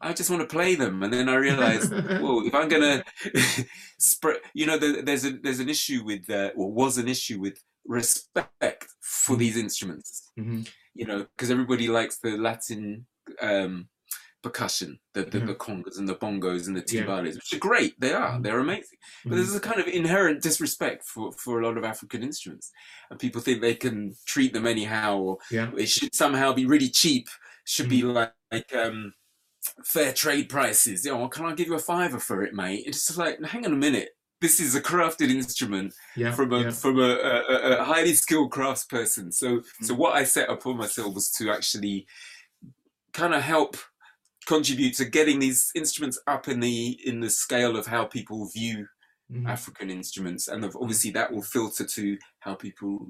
[0.00, 1.90] i just want to play them and then i realized
[2.22, 3.02] well, if I'm gonna
[3.98, 7.40] spread, you know, there, there's a there's an issue with, uh, or was an issue
[7.40, 9.38] with respect for Mhm.
[9.38, 10.30] these instruments.
[10.38, 10.68] Mhm.
[10.94, 13.06] You know, because everybody likes the Latin
[13.40, 13.88] um,
[14.44, 15.46] percussion, the the, Mhm.
[15.50, 17.02] the congas and the bongos and the Yeah.
[17.02, 17.92] timbales, which are great.
[17.98, 18.32] They are.
[18.34, 18.42] Mhm.
[18.44, 18.98] They're amazing.
[19.24, 19.36] But Mhm.
[19.36, 22.70] there's a kind of inherent disrespect for for a lot of African instruments,
[23.10, 23.98] and people think they can
[24.32, 25.70] treat them anyhow, or Yeah.
[25.82, 27.26] it should somehow be really cheap.
[27.66, 29.14] Should be like, like um,
[29.94, 31.04] fair trade prices.
[31.06, 32.84] You know, can I give you a fiver for it, mate?
[32.86, 34.10] It's just like, hang on a minute.
[34.42, 36.32] This is a crafted instrument Yeah.
[36.36, 36.70] from a yeah.
[36.82, 39.32] from a, a, a highly skilled craftsperson.
[39.32, 39.64] So Mm.
[39.86, 42.06] so what I set up for myself was to actually
[43.20, 43.72] kind of help
[44.46, 48.86] contribute to getting these instruments up in the in the scale of how people view
[49.32, 49.48] Mhm.
[49.48, 53.08] African instruments, and obviously that will filter to how people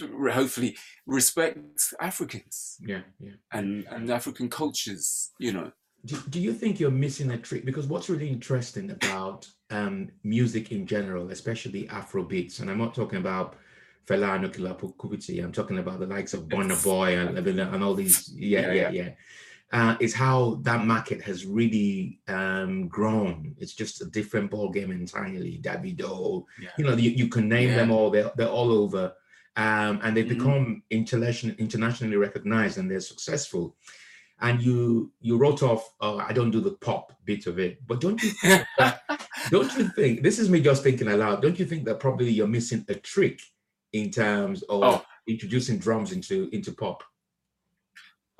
[0.00, 1.58] hopefully respect
[2.00, 3.02] Africans Yeah.
[3.18, 3.32] Yeah.
[3.52, 5.30] and and African cultures.
[5.38, 5.72] You know.
[6.04, 7.64] Do, do you think you're missing a trick?
[7.64, 12.94] Because what's really interesting about um, music in general, especially Afro beats, and I'm not
[12.94, 13.56] talking about
[14.06, 18.32] Fela Anikulapo Kuti, I'm talking about the likes of Burna Boy and, and all these,
[18.32, 19.10] yeah, Yeah, yeah, yeah.
[19.70, 23.54] Uh, is how that market has really um, grown.
[23.58, 25.60] It's just a different ball game entirely.
[25.62, 26.70] Davido, Yeah.
[26.78, 27.76] you know, you, you can name Yeah.
[27.76, 28.08] them all.
[28.08, 29.12] They're, they're all over,
[29.56, 30.38] um, and they've Mhm.
[30.38, 33.76] become international, internationally recognized, and they're successful
[34.40, 38.00] and you you wrote off oh i don't do the pop bit of it but
[38.00, 38.30] don't you
[39.50, 42.46] don't you think this is me just thinking aloud don't you think that probably you're
[42.46, 43.40] missing a trick
[43.94, 45.04] in terms of Oh.
[45.26, 47.02] introducing drums into into pop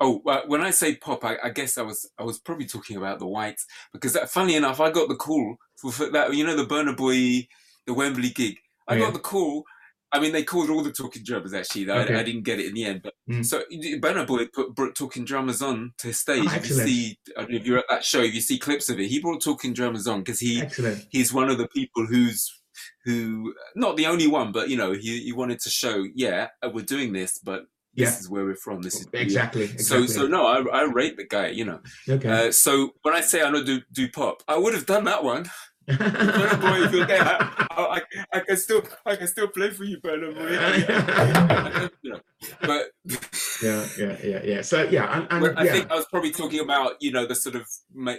[0.01, 3.19] Oh, when I say pop, I, I guess I was I was probably talking about
[3.19, 6.33] the whites because, that, funny enough, I got the call for, for that.
[6.33, 7.47] You know, the Burna Boy,
[7.85, 8.57] the Wembley gig.
[8.87, 9.05] I Yeah.
[9.05, 9.65] got the call.
[10.11, 11.91] I mean, they called all the talking drummers actually.
[11.91, 12.15] I, Okay.
[12.15, 13.45] I didn't get it in the end, but Mm.
[13.45, 13.61] so
[14.01, 16.47] Burna Boy put brought talking drummers on to stage.
[16.49, 18.57] Oh, if you see, I don't know if you're at that show, if you see
[18.57, 21.67] clips of it, he brought talking drummers on because he excellent he's one of the
[21.67, 22.51] people who's
[23.05, 26.85] who not the only one, but you know, he he wanted to show, yeah, we're
[26.85, 27.65] doing this, but
[27.99, 28.19] this yeah.
[28.19, 28.81] is where we're from.
[28.81, 30.07] This is exactly, exactly.
[30.07, 31.49] So so no, I, I rate the guy.
[31.49, 31.79] You know.
[32.07, 32.29] Okay.
[32.29, 35.23] Uh, so when I say I don't do do pop, I would have done that
[35.23, 35.49] one.
[35.89, 39.83] Burna Boy, if you're there, I, I, I, can still I can still play for
[39.83, 41.89] you, Burna Boy.
[42.03, 42.19] you know,
[42.61, 42.91] but
[43.63, 44.61] yeah, yeah, yeah, yeah.
[44.61, 45.71] So yeah, and, and I yeah.
[45.71, 47.67] think I was probably talking about you know the sort of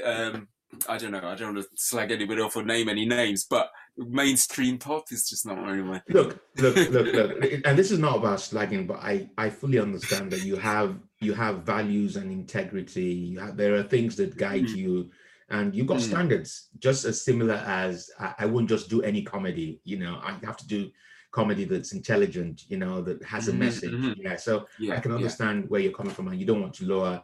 [0.04, 0.48] um,
[0.88, 1.22] I don't know.
[1.22, 3.70] I don't want to slag anybody off or name any names, but
[4.08, 6.16] mainstream pop is just not really my thing.
[6.16, 7.60] Look, look, look, look.
[7.64, 11.34] And this is not about slagging, but I, I fully understand that you have you
[11.34, 13.04] have values and integrity.
[13.04, 14.76] You have, there are things that guide mm.
[14.76, 15.10] you,
[15.50, 16.08] and you got mm.
[16.08, 19.80] standards just as similar as I, I wouldn't just do any comedy.
[19.84, 20.90] You know, I have to do
[21.32, 22.62] comedy that's intelligent.
[22.68, 23.92] You know, that has a mm-hmm, message.
[23.92, 24.22] Mm-hmm.
[24.22, 25.66] Yeah, so yeah, I can understand yeah.
[25.68, 27.22] where you're coming from, and you don't want to lower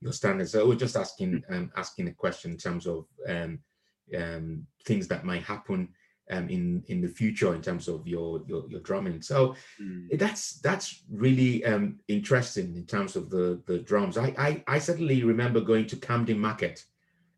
[0.00, 0.52] your standards.
[0.52, 3.60] So we're just asking um, asking a question in terms of um,
[4.16, 5.88] um, things that might happen
[6.30, 9.22] um, in in the future in terms of your your, your drumming.
[9.22, 10.18] So mm.
[10.18, 14.18] that's that's really um, interesting in terms of the the drums.
[14.18, 16.84] I, I I certainly remember going to Camden Market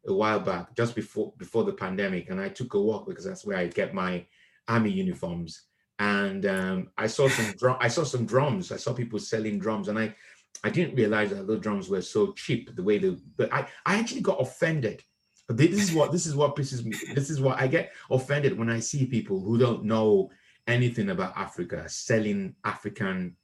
[0.06, 3.44] a while back, just before before the pandemic, and I took a walk because that's
[3.44, 4.26] where I get my
[4.68, 5.62] army uniforms.
[5.98, 7.76] And um, I saw some drum.
[7.80, 8.72] I saw some drums.
[8.72, 10.14] I saw people selling drums, and I
[10.64, 13.98] I didn't realize that those drums were so cheap the way they but I, I
[13.98, 15.02] actually got offended.
[15.56, 16.96] This is what this is what pisses me.
[17.14, 20.30] This is what I get offended when I see people who don't know
[20.66, 23.36] anything about Africa selling African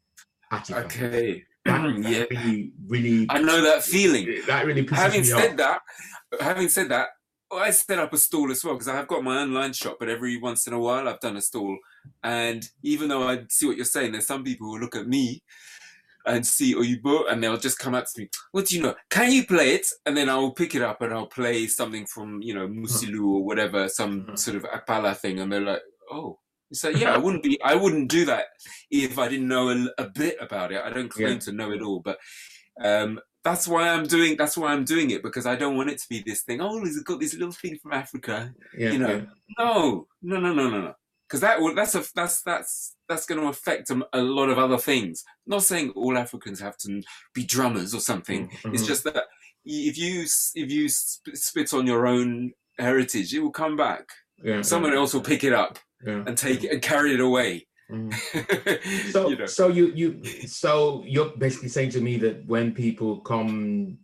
[0.51, 0.97] artifacts.
[0.97, 1.45] Okay.
[1.64, 2.25] That, yeah.
[2.31, 4.42] really, really I know that feeling.
[4.47, 5.57] That really pisses having me said off.
[5.57, 7.09] that, having said that,
[7.53, 10.09] I set up a stall as well because I have got my online shop, but
[10.09, 11.77] every once in a while I've done a stall.
[12.23, 15.42] And even though I see what you're saying, there's some people who look at me
[16.27, 18.29] and see Oyibo, and they'll just come up to me.
[18.53, 18.95] What do you know?
[19.11, 19.89] Can you play it?
[20.05, 23.45] And then I'll pick it up and I'll play something from you know Musiliu or
[23.45, 24.35] whatever, some mm-hmm.
[24.37, 26.39] sort of Apala thing, and they're like, oh.
[26.73, 28.47] So yeah, I wouldn't be, I wouldn't do that
[28.91, 30.83] if I didn't know a, a bit about it.
[30.85, 31.39] I don't claim yeah.
[31.39, 32.19] to know it all, but
[32.83, 34.37] um, that's why I'm doing.
[34.37, 36.61] That's why I'm doing it because I don't want it to be this thing.
[36.61, 38.53] Oh, he's got this little thing from Africa.
[38.77, 39.25] Yeah, you know, yeah.
[39.61, 40.95] no, no, no, no, no, no
[41.29, 45.25] because that that's a that's that's that's going to affect a, lot of other things.
[45.47, 47.03] I'm not saying all Africans have to
[47.35, 48.49] be drummers or something.
[48.49, 48.75] Mm-hmm.
[48.75, 49.25] It's just that
[49.65, 50.23] if you
[50.55, 54.05] if you spit on your own heritage, it will come back.
[54.43, 54.99] Yeah, Someone yeah.
[54.99, 56.23] else will pick it up yeah.
[56.27, 57.67] and take it and carry it away.
[57.91, 58.12] Mm.
[59.12, 59.47] so, you know.
[59.47, 63.99] so you you so you're basically saying to me that when people come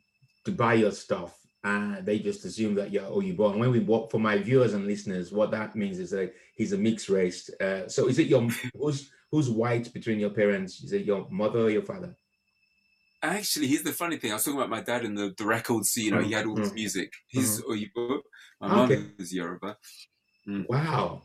[0.45, 3.53] to buy your stuff, uh, they just assume that you're Oyibo.
[3.53, 6.73] And when we walk for my viewers and listeners, what that means is that he's
[6.73, 7.49] a mixed race.
[7.61, 10.83] Uh, so is it your who's who's white between your parents?
[10.83, 12.17] Is it your mother or your father?
[13.23, 14.33] Actually, here's the funny thing.
[14.33, 15.97] I was talking about my dad and the, the records.
[15.97, 16.27] You know, mm-hmm.
[16.27, 16.75] he had all this mm.
[16.75, 17.13] music.
[17.29, 17.73] He's mm-hmm.
[17.73, 18.19] Oyibo.
[18.61, 18.97] My okay.
[18.97, 19.77] mom is Yoruba.
[20.49, 20.69] Mm.
[20.69, 21.23] Wow.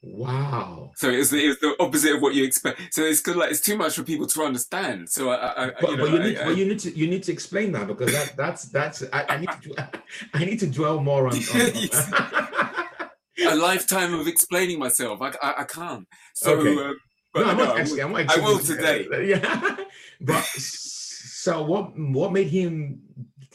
[0.00, 0.92] Wow.
[0.94, 2.94] So it's the, it's the opposite of what you expect.
[2.94, 5.08] So it's good, like it's too much for people to understand.
[5.08, 7.08] So I, I but, you, know, but you need, I, but you need to you
[7.08, 9.90] need to explain that because that that's that's I, I need to
[10.34, 11.34] I need to dwell more on.
[11.34, 13.08] on
[13.46, 15.20] a lifetime of explaining myself.
[15.20, 16.06] I, I, I can't.
[16.34, 16.94] So, okay.
[17.32, 19.08] but no, I'm not actually, I'm not I will today.
[19.26, 19.76] Yeah.
[20.20, 23.00] but so what what made him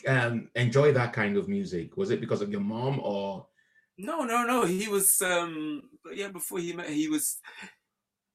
[0.07, 1.95] um, enjoy that kind of music?
[1.97, 3.45] Was it because of your mom or?
[3.97, 4.65] No, no, no.
[4.65, 7.37] He was, um, yeah, before he met, he was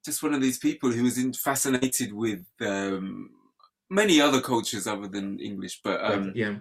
[0.05, 3.31] just one of these people who was in, fascinated with um,
[3.90, 5.81] many other cultures other than English.
[5.83, 6.57] But um, yeah,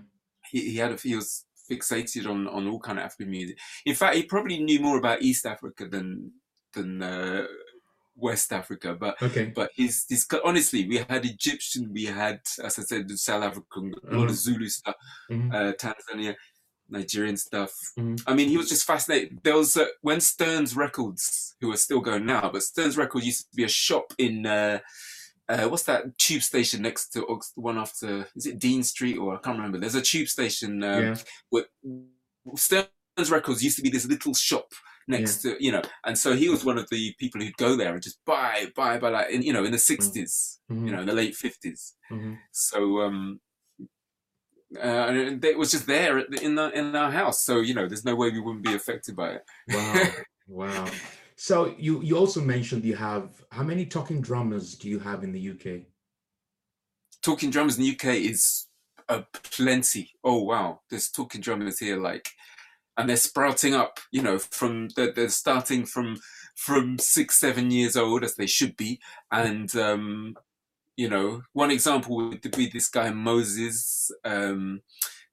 [0.51, 3.57] he, he had a, he was fixated on, on all kind of African music.
[3.85, 6.31] In fact, he probably knew more about East Africa than
[6.73, 7.45] than uh,
[8.15, 8.95] West Africa.
[8.99, 9.51] But okay.
[9.55, 14.15] but he's, he's honestly, we had Egyptian, we had, as I said, South African, mm-hmm.
[14.15, 14.53] a lot of mm-hmm.
[14.53, 14.95] Zulu stuff,
[15.31, 15.51] mm-hmm.
[15.51, 16.35] uh, Tanzania.
[16.89, 17.73] Nigerian stuff.
[17.97, 18.15] Mm-hmm.
[18.27, 19.39] I mean, he was just fascinated.
[19.43, 23.51] There was uh, when Stern's Records, who are still going now, but Stern's Records used
[23.51, 24.79] to be a shop in uh,
[25.49, 28.27] uh, what's that tube station next to the one after?
[28.35, 29.77] Is it Dean Street or I can't remember.
[29.77, 30.83] There's a tube station.
[30.83, 31.15] Um, yeah.
[31.49, 31.65] Where
[32.55, 34.73] Stern's Records used to be this little shop
[35.07, 35.53] next yeah.
[35.53, 38.03] to you know, and so he was one of the people who'd go there and
[38.03, 40.85] just buy, buy, buy, like in you know in the 60s mm-hmm.
[40.85, 42.33] you know, in the late 50s mm-hmm.
[42.51, 43.39] So um,
[44.75, 47.43] uh, and it was just there in the in our house.
[47.43, 49.45] So you know, there's no way we wouldn't be affected by it.
[49.69, 50.07] Wow,
[50.47, 50.87] wow.
[51.35, 55.31] So you you also mentioned you have how many talking drummers do you have in
[55.31, 55.83] the UK?
[57.21, 58.65] Talking drummers in the UK is
[59.07, 60.11] a plenty.
[60.23, 62.29] Oh wow, there's talking drummers here like,
[62.97, 63.99] and they're sprouting up.
[64.11, 66.17] You know, from they're, they're starting from
[66.55, 68.99] from six seven years old as they should be,
[69.31, 70.35] and um,
[70.97, 74.81] you know, one example would be this guy Moses, um,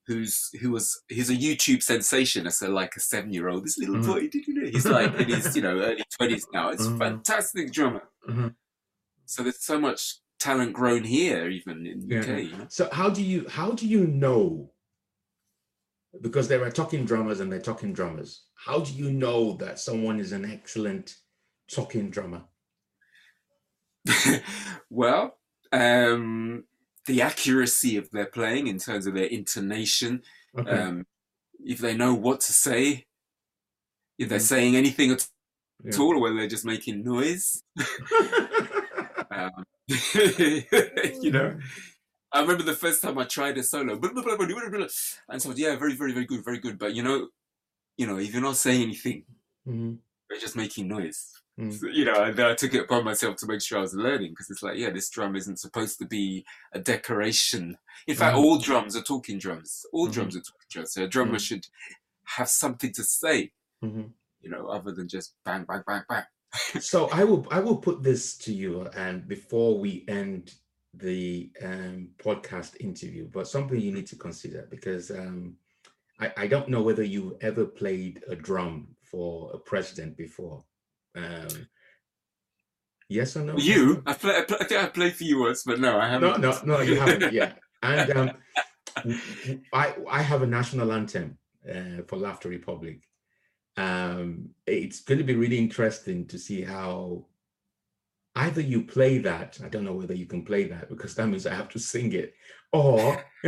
[0.06, 3.64] who's who was he's a YouTube sensation as a like a seven year old.
[3.64, 4.12] This little mm-hmm.
[4.12, 4.70] boy, did you know?
[4.70, 6.68] He's like in his you know early twenties now.
[6.68, 6.98] It's mm-hmm.
[6.98, 8.02] fantastic drummer.
[8.28, 8.48] Mm-hmm.
[9.24, 12.20] So there's so much talent grown here, even in the Yeah.
[12.20, 12.28] UK.
[12.28, 12.66] You know?
[12.68, 14.70] So how do you how do you know?
[16.20, 18.44] Because there are talking drummers and they're talking drummers.
[18.54, 21.16] How do you know that someone is an excellent
[21.68, 22.42] talking drummer?
[24.90, 25.38] well,
[25.74, 26.64] um,
[27.06, 30.22] the accuracy of their playing in terms of their intonation,
[30.56, 30.70] Okay.
[30.70, 31.06] um,
[31.64, 33.06] if they know what to say,
[34.18, 34.42] if they're Mhm.
[34.54, 35.28] saying anything at
[35.84, 35.98] Yeah.
[35.98, 37.62] all, or whether they're just making noise.
[39.30, 41.58] Um, you know,
[42.30, 46.24] I remember the first time I tried a solo, and so yeah, very, very, very
[46.26, 46.78] good, very good.
[46.78, 47.28] But you know,
[47.96, 49.24] you know, if you're not saying anything,
[49.66, 49.98] Mhm.
[50.30, 51.32] you're just making noise.
[51.58, 51.72] Mm.
[51.72, 53.94] So, you know, and then I took it upon myself to make sure I was
[53.94, 57.78] learning because it's like, yeah, this drum isn't supposed to be a decoration.
[58.08, 58.40] In fact, Mhm.
[58.40, 59.86] all drums are talking drums.
[59.92, 60.12] All Mhm.
[60.12, 60.92] drums are talking drums.
[60.92, 61.46] So a drummer Mhm.
[61.46, 61.66] should
[62.24, 63.52] have something to say,
[63.84, 64.12] Mhm.
[64.40, 66.24] you know, other than just bang, bang, bang, bang.
[66.80, 70.54] So I will I will put this to you and before we end
[70.92, 75.56] the um, podcast interview, but something you need to consider because um,
[76.20, 80.64] I, I don't know whether you've ever played a drum for a president before.
[81.16, 81.68] Um,
[83.08, 83.56] yes or no?
[83.56, 86.40] You, I, play, I, play, I I played for you once, but no, I haven't.
[86.40, 87.32] no, no, you haven't.
[87.40, 88.30] Yeah, and um,
[89.72, 93.00] I I have a national anthem uh, for Laughter Republic.
[93.76, 97.26] Um, it's going to be really interesting to see how
[98.36, 99.58] either you play that.
[99.64, 102.12] I don't know whether you can play that because that means I have to sing
[102.12, 102.34] it,
[102.72, 103.24] or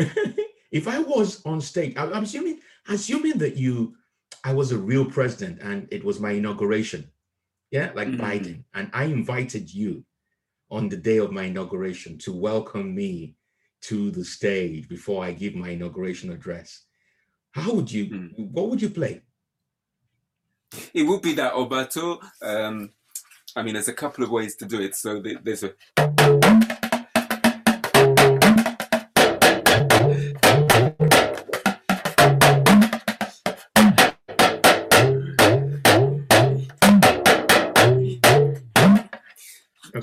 [0.73, 3.97] if I was on stage, I- I'm assuming assuming that you,
[4.45, 7.11] I was a real president and it was my inauguration,
[7.71, 8.19] yeah, like Mhm.
[8.21, 10.05] Biden, and I invited you
[10.71, 13.37] on the day of my inauguration to welcome me
[13.83, 16.85] to the stage before I give my inauguration address.
[17.53, 18.07] How would you?
[18.07, 18.51] Mm.
[18.51, 19.23] What would you play?
[20.93, 22.21] It would be that Obato.
[22.43, 22.91] Um,
[23.55, 24.95] I mean, there's a couple of ways to do it.
[24.97, 25.75] So the- there's a.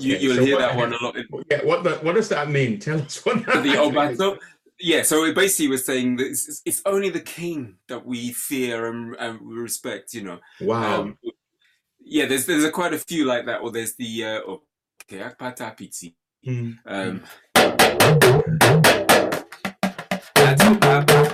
[0.04, 1.16] You, Okay, you'll so hear that one a lot.
[1.50, 2.80] Yeah, what the, what does that mean?
[2.80, 3.78] Tell us what that the is.
[3.78, 4.38] Obato.
[4.80, 8.88] Yeah, so it basically was saying that it's, it's only the king that we fear
[8.88, 10.40] and, and respect, you know.
[10.60, 11.02] Wow.
[11.02, 11.18] Um,
[12.00, 13.62] yeah, there's there's a, quite a few like that.
[13.62, 14.40] Or there's the uh,
[15.04, 16.16] okay, Akpata Piti.
[16.46, 16.78] Mm.
[16.86, 17.24] Um,
[20.36, 21.33] That's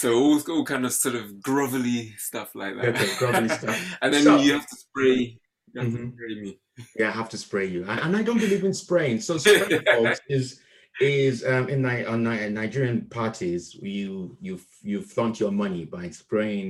[0.00, 2.88] So all, all kind of sort of grovelly stuff like that.
[2.94, 3.98] Okay, grovelly stuff.
[4.00, 5.38] and then So- you have to spray.
[5.74, 5.96] You have Mhm.
[6.10, 6.58] to spray me.
[6.98, 9.20] Yeah, I have to spray you, and, I don't believe in spraying.
[9.20, 10.60] So spraying, folks, is
[11.00, 16.08] is um, in Ni- on Ni- Nigerian parties you you you flaunt your money by
[16.10, 16.68] spraying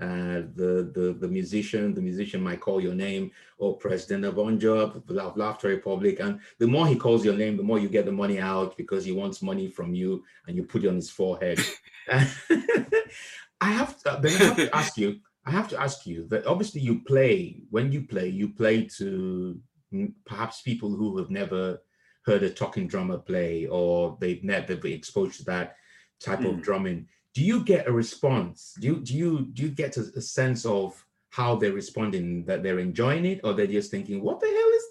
[0.00, 1.94] uh, the the the musician.
[1.94, 6.66] The musician might call your name or President of Onjob, Laugh- Laughter Republic, and the
[6.66, 9.40] more he calls your name, the more you get the money out because he wants
[9.40, 11.58] money from you, and you put it on his forehead.
[12.08, 15.20] I have to, then I have to ask you.
[15.44, 19.58] I have to ask you that obviously you play when you play, you play to
[19.92, 21.82] mm, perhaps people who have never
[22.24, 25.74] heard a talking drummer play or they've never been exposed to that
[26.20, 26.62] type of Mm.
[26.62, 27.08] drumming.
[27.34, 28.74] Do you get a response?
[28.80, 32.62] Do you do you do you get a, a sense of how they're responding that
[32.62, 34.81] they're enjoying it or they're just thinking, what the hell is?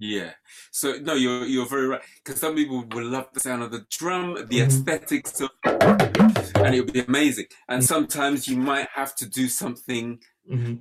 [0.00, 0.30] Yeah.
[0.72, 2.00] So no, you're you're very right.
[2.24, 4.66] Because some people will love the sound of the drum, the Mhm.
[4.66, 7.46] aesthetics of, and it'll be amazing.
[7.68, 7.86] And Mhm.
[7.86, 10.18] sometimes you might have to do something.
[10.50, 10.80] Mhm.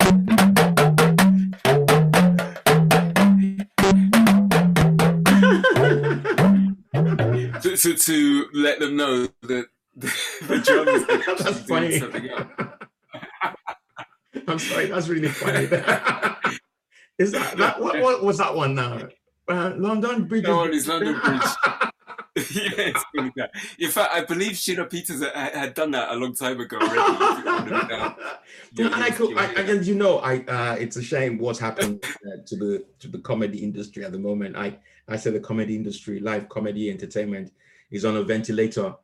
[7.62, 10.12] To, to, to let them know that the,
[10.48, 11.98] the drum is That's actually funny.
[12.00, 12.46] something else.
[14.48, 15.66] I'm sorry, that's really funny.
[17.18, 19.08] Is that, that what, what was that one now?
[19.48, 20.44] Uh, London Bridge.
[20.44, 21.42] That one is London Bridge.
[22.36, 23.50] yeah, it's really that.
[23.78, 28.14] In fact, I believe Sheila Peters had, done that a long time ago already.
[28.74, 31.58] Yeah, and I you- could, I, and you know, I uh, it's a shame what's
[31.58, 34.56] happened uh, to the to the comedy industry at the moment.
[34.56, 34.78] I
[35.08, 37.52] I say the comedy industry, live comedy entertainment,
[37.90, 38.94] is on a ventilator.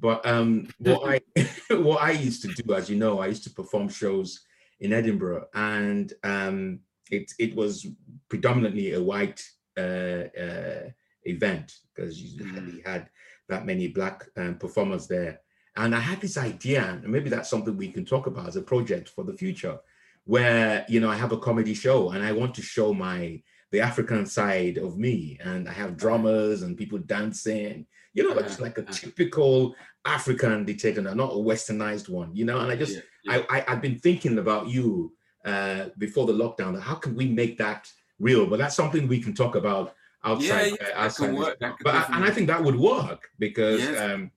[0.00, 3.50] But um, what I what I used to do, as you know, I used to
[3.50, 4.40] perform shows
[4.80, 6.80] in Edinburgh, and um,
[7.10, 7.86] it it was
[8.28, 9.42] predominantly a white
[9.76, 10.90] uh, uh,
[11.24, 12.86] event because you Mm.
[12.86, 13.10] had
[13.48, 15.40] that many black um, performers there.
[15.76, 18.62] And I had this idea, and maybe that's something we can talk about as a
[18.62, 19.78] project for the future,
[20.24, 23.80] where you know I have a comedy show and I want to show my the
[23.80, 27.86] African side of me, and I have drummers and people dancing.
[28.14, 32.34] You know, it's like a typical African dictator, not a westernized one.
[32.34, 33.42] You know, and I just yeah, yeah.
[33.48, 35.12] I, I I've been thinking about you
[35.44, 36.80] uh, before the lockdown.
[36.80, 38.46] How can we make that real?
[38.46, 40.76] But that's something we can talk about outside.
[40.80, 41.36] Yeah, uh, outside
[41.82, 44.00] but I, and I think that would work because yes.
[44.00, 44.30] um,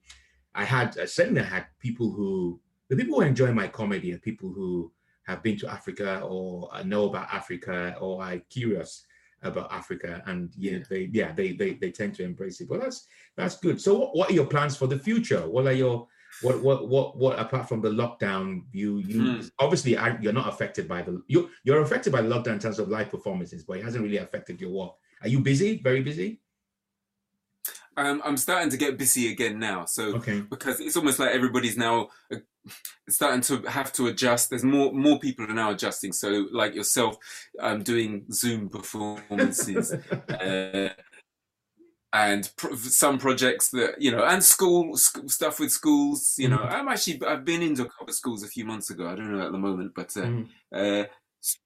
[0.54, 4.52] I had uh, certainly had people who the people who enjoy my comedy are people
[4.52, 4.92] who
[5.24, 9.06] have been to Africa or know about Africa or are curious
[9.42, 12.68] about Africa, and yeah, they yeah they they they tend to embrace it.
[12.68, 13.80] But that's that's good.
[13.80, 15.48] So, what, what are your plans for the future?
[15.48, 16.06] What are your
[16.40, 19.40] what what what what apart from the lockdown you you hmm.
[19.58, 22.88] obviously you're not affected by the you you're affected by the lockdown in terms of
[22.88, 26.40] live performances but it hasn't really affected your work are you busy very busy
[27.96, 29.84] um, I'm starting to get busy again now.
[29.84, 30.40] So okay.
[30.40, 32.36] because it's almost like everybody's now uh,
[33.08, 34.50] starting to have to adjust.
[34.50, 36.12] There's more more people are now adjusting.
[36.12, 37.18] So like yourself,
[37.60, 39.92] um, doing Zoom performances.
[40.28, 40.88] uh,
[42.12, 46.34] and some projects that you know, and school sc- stuff with schools.
[46.38, 46.74] You know, mm-hmm.
[46.74, 49.08] I'm actually I've been into a couple of schools a few months ago.
[49.08, 50.44] I don't know at the moment, but uh, mm-hmm.
[50.74, 51.04] uh,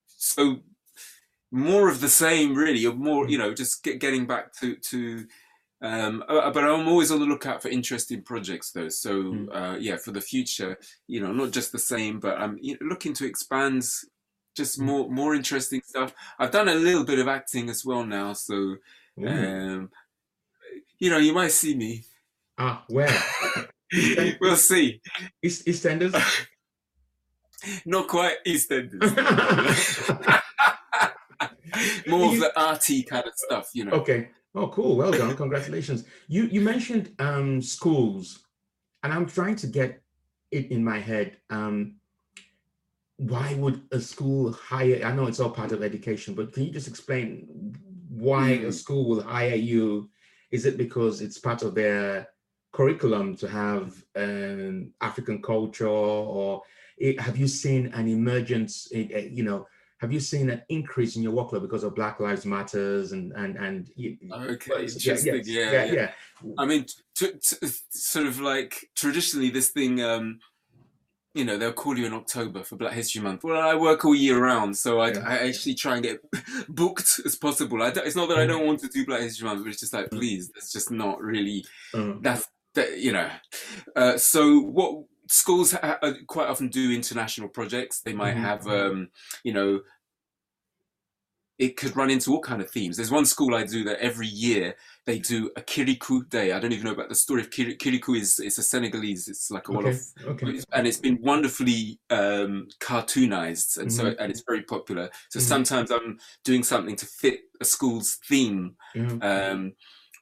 [0.06, 0.60] so
[1.50, 3.32] more of the same, really, or more mm-hmm.
[3.32, 5.26] you know, just get, getting back to to.
[5.82, 8.88] Um, uh, but I'm always on the lookout for interesting projects, though.
[8.88, 9.48] So mm.
[9.52, 13.26] uh, yeah, for the future, you know, not just the same, but I'm looking to
[13.26, 13.84] expand
[14.56, 14.84] just mm.
[14.84, 16.14] more more interesting stuff.
[16.38, 18.76] I've done a little bit of acting as well now, so
[19.26, 19.90] um,
[20.98, 22.04] you know, you might see me.
[22.58, 23.14] Ah, where?
[24.40, 25.00] we'll see.
[25.42, 26.46] East EastEnders?
[27.86, 29.00] Not quite EastEnders.
[32.06, 33.92] More of the arty kind of stuff, you know.
[33.92, 34.30] Okay.
[34.54, 34.96] Oh, cool.
[34.96, 35.36] Well done.
[35.36, 36.04] Congratulations.
[36.28, 38.44] You you mentioned um, schools,
[39.02, 40.00] and I'm trying to get
[40.50, 41.36] it in my head.
[41.50, 41.96] Um,
[43.18, 45.02] why would a school hire?
[45.04, 47.76] I know it's all part of education, but can you just explain
[48.08, 48.66] why mm.
[48.66, 50.08] a school will hire you
[50.50, 52.28] is it because it's part of their
[52.72, 56.62] curriculum to have um, African culture, or
[56.98, 58.88] it, have you seen an emergence?
[58.92, 59.66] You know,
[59.98, 63.56] have you seen an increase in your workload because of Black Lives Matters and and
[63.56, 63.90] and?
[64.32, 65.42] Okay, interesting.
[65.44, 65.92] Yeah, yeah, yeah.
[65.92, 66.10] yeah.
[66.58, 66.84] I mean,
[67.14, 70.02] t- t- sort of like traditionally, this thing.
[70.02, 70.38] Um,
[71.36, 73.44] you know, they'll call you in October for Black History Month.
[73.44, 75.24] Well, I work all year round, so I, yeah.
[75.26, 76.20] I actually try and get
[76.68, 77.82] booked as possible.
[77.82, 80.10] it's not that I don't want to do Black History Month, but it's just like,
[80.10, 81.64] please, that's just not really,
[81.94, 82.22] mm.
[82.22, 83.28] that's, that, you know.
[83.94, 88.00] Uh, so what schools ha- quite often do international projects.
[88.00, 88.44] They might mm-hmm.
[88.44, 89.08] have, um,
[89.44, 89.80] you know,
[91.58, 92.96] it could run into all kind of themes.
[92.96, 94.76] There's one school I do that every year
[95.06, 96.52] they do a Kirikou Day.
[96.52, 98.18] I don't even know about the story of Kir- Kirikou.
[98.18, 99.28] is It's a Senegalese.
[99.28, 99.90] It's like a okay.
[99.90, 100.60] of, okay.
[100.72, 104.08] and it's been wonderfully um, cartoonized, and mm-hmm.
[104.08, 105.08] so and it's very popular.
[105.30, 105.48] So mm-hmm.
[105.48, 109.18] sometimes I'm doing something to fit a school's theme, mm-hmm.
[109.22, 109.72] um,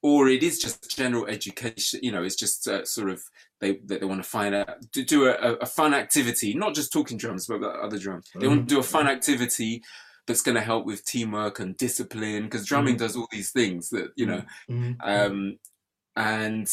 [0.02, 2.00] or it is just general education.
[2.02, 3.22] You know, it's just uh, sort of
[3.60, 7.16] they they want to find out to do a, a, fun activity, not just talking
[7.16, 8.30] drums, but other drums.
[8.38, 9.82] They want to do a fun activity
[10.26, 13.00] that's going to help with teamwork and discipline because drumming mm.
[13.00, 14.96] does all these things that you know mm.
[15.02, 15.58] um,
[16.16, 16.68] and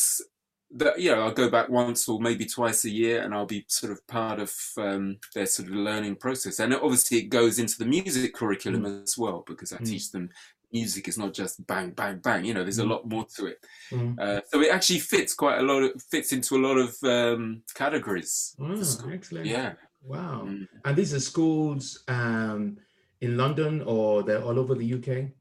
[0.74, 3.66] that you know I'll go back once or maybe twice a year and I'll be
[3.68, 7.78] sort of part of um, their sort of learning process and obviously it goes into
[7.78, 9.04] the music curriculum mm.
[9.04, 9.88] as well because I mm.
[9.88, 10.30] teach them
[10.74, 12.92] music is not just bang bang bang you know there's a mm.
[12.92, 14.18] lot more to it mm.
[14.20, 17.62] uh, so it actually fits quite a lot of fits into a lot of um,
[17.74, 18.82] categories oh,
[19.12, 19.74] excellent yeah
[20.04, 20.48] wow
[20.86, 22.78] and these are schools um,
[23.22, 25.32] in London or they're all over the UK?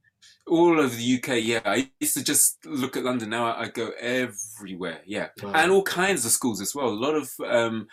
[0.46, 1.60] All over the UK, yeah.
[1.64, 3.30] I used to just look at London.
[3.30, 5.52] Now I, go everywhere, yeah, wow.
[5.54, 6.88] and all kinds of schools as well.
[6.88, 7.86] A lot of um,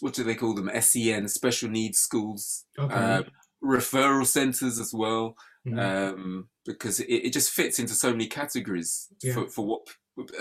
[0.00, 0.70] what do they call them?
[0.80, 2.94] SEN, special needs schools, okay.
[2.94, 3.22] uh,
[3.62, 5.36] referral centres as well,
[5.66, 5.78] mm-hmm.
[5.78, 9.34] um, because it, it, just fits into so many categories yeah.
[9.34, 9.80] for, for what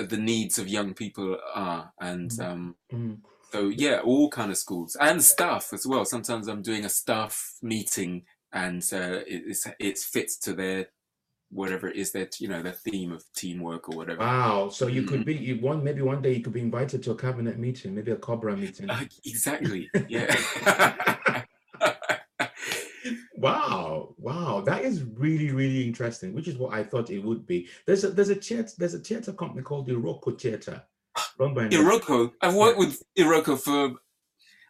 [0.08, 2.32] the needs of young people are, and.
[2.32, 2.52] Mm-hmm.
[2.52, 3.14] Um, mm-hmm
[3.56, 6.04] so yeah, all kind of schools and staff as well.
[6.06, 10.88] Sometimes I'm doing a staff meeting and uh, it, it fits to their
[11.52, 14.20] whatever it is that you know the theme of teamwork or whatever.
[14.20, 14.70] Wow!
[14.70, 17.12] So you mm could be you one maybe one day you could be invited to
[17.12, 18.90] a cabinet meeting, maybe a Cobra meeting.
[18.90, 19.90] Uh, exactly.
[20.10, 20.36] Yeah.
[23.38, 24.16] wow!
[24.18, 24.64] Wow!
[24.66, 26.34] That is really really interesting.
[26.34, 27.70] Which is what I thought it would be.
[27.86, 30.84] There's a there's a theater there's a theater company called the Iroko Theater
[31.40, 32.32] Iroko.
[32.42, 33.96] I've worked with Iroko for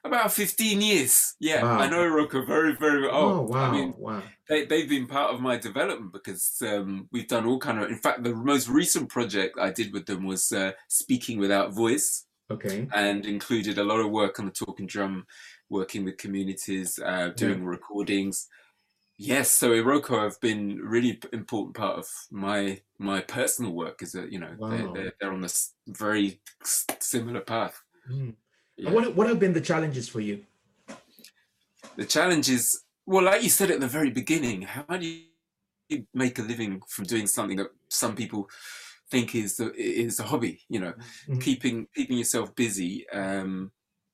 [0.03, 1.36] about 15 years.
[1.39, 1.80] Yeah, wow.
[1.80, 3.11] I know Iroko very, very well.
[3.16, 3.70] Oh, oh, wow.
[3.70, 4.24] I mean, wow.
[4.47, 7.97] They, they've been part of my development because um, we've done all kind of, in
[7.97, 12.26] fact, the most recent project I did with them was uh, Speaking Without Voice.
[12.51, 12.88] Okay.
[12.93, 15.26] And included a lot of work on the talking drum,
[15.70, 17.70] working with communities, uh, doing yeah.
[17.70, 18.47] recordings.
[19.18, 24.01] Yes, so Iroko have been really important part of my my personal work.
[24.01, 24.70] Is that you know wow.
[24.70, 27.82] they're, they're, they're on this very similar path.
[28.11, 28.34] Mm.
[28.76, 28.91] Yeah.
[28.91, 30.43] What what have been the challenges for you?
[31.95, 36.41] The challenges, well, like you said at the very beginning, how do you make a
[36.41, 38.49] living from doing something that some people
[39.09, 40.59] think is the, is a hobby?
[40.68, 40.93] You know,
[41.30, 41.39] mm-hmm.
[41.39, 43.72] keeping keeping yourself busy um,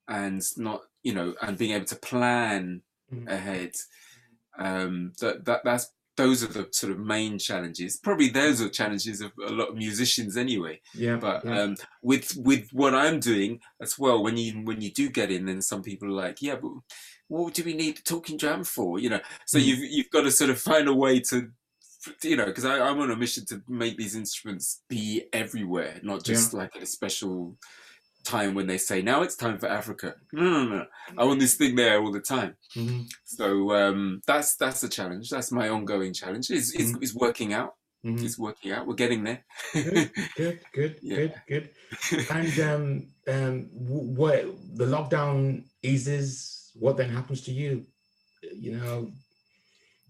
[0.08, 3.28] and not you know and being able to plan mm-hmm.
[3.28, 3.72] ahead
[4.58, 7.98] um, that, that that's those are the sort of main challenges.
[7.98, 10.82] Probably those are challenges of a lot of musicians anyway.
[10.94, 11.16] Yeah.
[11.16, 11.62] But yeah.
[11.62, 15.46] Um, with with what I'm doing as well, when you when you do get in,
[15.46, 16.72] then some people are like, yeah, but
[17.28, 19.00] what do we need the talking drum for?
[19.00, 19.22] You know.
[19.46, 19.64] So mm.
[19.66, 21.50] you've you've got to sort of find a way to
[22.24, 26.54] you know, because I'm on a mission to make these instruments be everywhere, not just
[26.54, 26.60] yeah.
[26.60, 27.58] like a special
[28.24, 30.16] time when they say now it's time for Africa.
[30.34, 30.86] No, no, no.
[31.18, 32.56] I want this thing there all the time.
[32.76, 33.02] Mm-hmm.
[33.26, 35.30] So um, that's that's the challenge.
[35.30, 36.50] That's my ongoing challenge.
[36.50, 37.20] Is is, mm-hmm.
[37.20, 37.76] working out.
[38.06, 38.26] Mm-hmm.
[38.26, 38.88] It's working out.
[38.88, 39.46] We're getting there.
[39.74, 41.16] good, good, good, yeah.
[41.16, 41.70] good, good.
[42.32, 47.86] And um, um, what the lockdown eases, what then happens to you?
[48.42, 49.12] You know,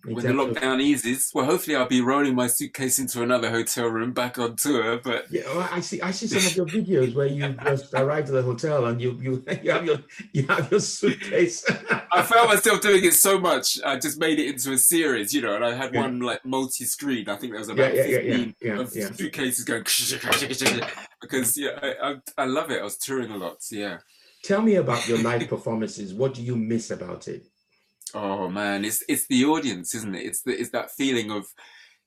[0.05, 4.13] when the lockdown eases, well, hopefully I'll be rolling my suitcase into another hotel room
[4.13, 4.99] back on tour.
[5.03, 6.01] But yeah, well, I see.
[6.01, 9.17] I see some of your videos where you just arrived at the hotel and you
[9.21, 9.97] you you have your
[10.33, 11.63] you have your suitcase.
[12.11, 13.79] I found myself doing it so much.
[13.83, 15.55] I just made it into a series, you know.
[15.55, 16.01] And I had yeah.
[16.01, 17.29] one like multi-screen.
[17.29, 19.83] I think there was about yeah, yeah, fifteen yeah, of suitcases going
[21.21, 22.81] because yeah, I, I I love it.
[22.81, 23.61] I was touring a lot.
[23.63, 23.99] So, yeah.
[24.43, 26.15] Tell me about your live performances.
[26.15, 27.45] What do you miss about it?
[28.13, 30.25] Oh man, it's it's the audience, isn't it?
[30.25, 31.45] It's the it's that feeling of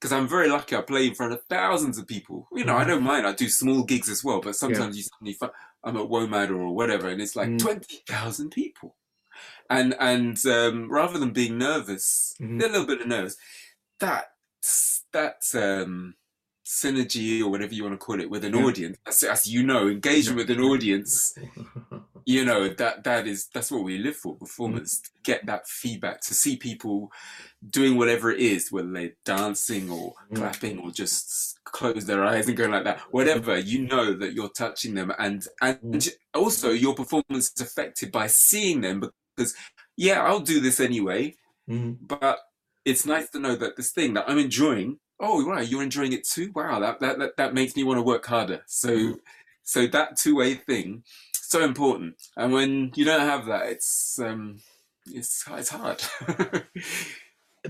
[0.00, 0.76] because I'm very lucky.
[0.76, 2.48] I play in front of thousands of people.
[2.52, 2.80] You know, mm.
[2.80, 3.26] I don't mind.
[3.26, 4.98] I do small gigs as well, but sometimes yeah.
[4.98, 5.52] you suddenly find,
[5.82, 7.58] I'm at WOMAD or whatever, and it's like mm.
[7.58, 8.96] twenty thousand people,
[9.70, 12.60] and and um, rather than being nervous, mm-hmm.
[12.60, 13.36] a little bit of nerves.
[14.00, 14.26] That
[15.12, 16.16] that um,
[16.64, 18.64] synergy or whatever you want to call it with an yeah.
[18.64, 21.36] audience, as, as you know, engagement with an audience
[22.26, 25.24] you know that that is that's what we live for performance mm.
[25.24, 27.10] get that feedback to see people
[27.68, 30.36] doing whatever it is whether they're dancing or mm.
[30.36, 34.50] clapping or just close their eyes and going like that whatever you know that you're
[34.50, 36.10] touching them and and mm.
[36.34, 39.02] also your performance is affected by seeing them
[39.36, 39.54] because
[39.96, 41.34] yeah i'll do this anyway
[41.68, 41.96] mm.
[42.00, 42.38] but
[42.84, 46.26] it's nice to know that this thing that i'm enjoying oh right you're enjoying it
[46.26, 49.16] too wow that that that, that makes me want to work harder so mm.
[49.62, 51.02] so that two-way thing
[51.54, 52.16] so important.
[52.36, 54.58] And when you don't have that, it's um,
[55.06, 56.02] it's it's hard.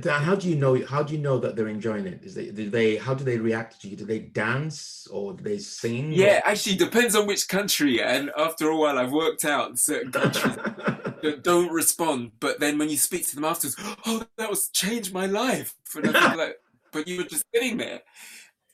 [0.08, 0.82] how do you know?
[0.86, 2.20] How do you know that they're enjoying it?
[2.22, 2.96] Is they do they?
[2.96, 3.96] How do they react to you?
[3.96, 6.12] Do they dance or do they sing?
[6.12, 6.48] Yeah, or?
[6.48, 8.02] actually, depends on which country.
[8.02, 10.56] And after a while, I've worked out certain countries
[11.22, 12.32] that don't respond.
[12.40, 13.76] But then when you speak to them afterwards,
[14.06, 15.74] oh, that was changed my life.
[15.94, 16.56] like,
[16.94, 18.00] but you were just sitting there.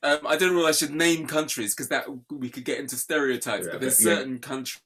[0.03, 2.97] Um, I don't know if I should name countries because that we could get into
[2.97, 3.67] stereotypes.
[3.67, 4.15] Yeah, but there's yeah.
[4.15, 4.81] certain countries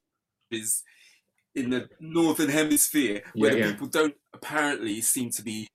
[1.54, 3.72] in the northern hemisphere where yeah, yeah.
[3.72, 5.68] people don't apparently seem to be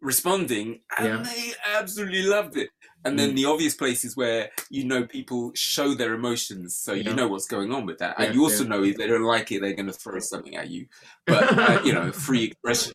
[0.00, 2.68] responding and they absolutely loved it
[3.06, 3.36] and then mm.
[3.36, 7.72] the obvious places where you know people show their emotions so you know what's going
[7.72, 9.94] on with that and you also know if they don't like it they're going to
[9.94, 10.86] throw something at you
[11.26, 12.92] but uh, you know free expression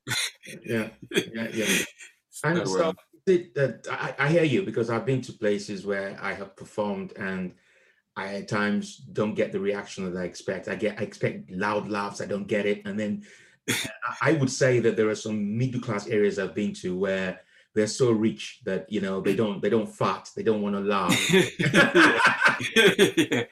[0.64, 1.66] yeah yeah yeah
[2.44, 2.94] and so,
[3.30, 7.14] it, uh, I, I hear you because i've been to places where i have performed
[7.18, 7.54] and
[8.20, 10.68] I at times don't get the reaction that I expect.
[10.68, 12.22] I get I expect loud laughs.
[12.22, 13.24] I don't get it, and then
[14.22, 17.42] I would say that there are some middle class areas I've been to where
[17.76, 20.30] they're so rich that you know they don't they don't fart.
[20.36, 21.18] They don't want to laugh.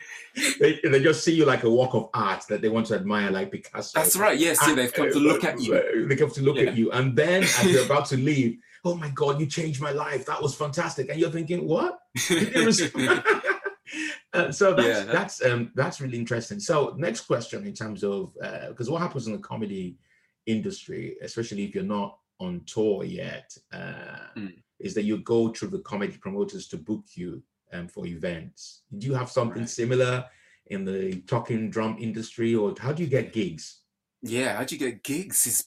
[0.59, 3.31] they, they just see you like a work of art that they want to admire,
[3.31, 3.97] like Picasso.
[3.97, 4.37] That's right.
[4.37, 6.05] Yes, yeah, they've come to look at you.
[6.07, 6.63] They come to look yeah.
[6.63, 9.91] at you, and then as you're about to leave, oh my God, you changed my
[9.91, 10.25] life.
[10.25, 11.09] That was fantastic.
[11.09, 11.99] And you're thinking, what?
[14.33, 16.59] Uh, so that's yeah, that's um, that's really interesting.
[16.59, 18.33] So next question in terms of
[18.67, 19.97] because uh, what happens in the comedy
[20.45, 24.53] industry, especially if you're not on tour yet, uh, mm.
[24.79, 27.41] is that you go through the comedy promoters to book you
[27.73, 28.83] um, for events.
[28.97, 29.69] Do you have something right.
[29.69, 30.25] similar
[30.67, 33.79] in the talking drum industry, or how do you get gigs?
[34.21, 35.47] Yeah, how do you get gigs?
[35.47, 35.65] Is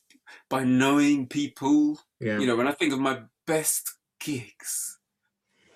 [0.48, 1.98] by knowing people.
[2.20, 2.38] Yeah.
[2.38, 4.98] You know, when I think of my best gigs,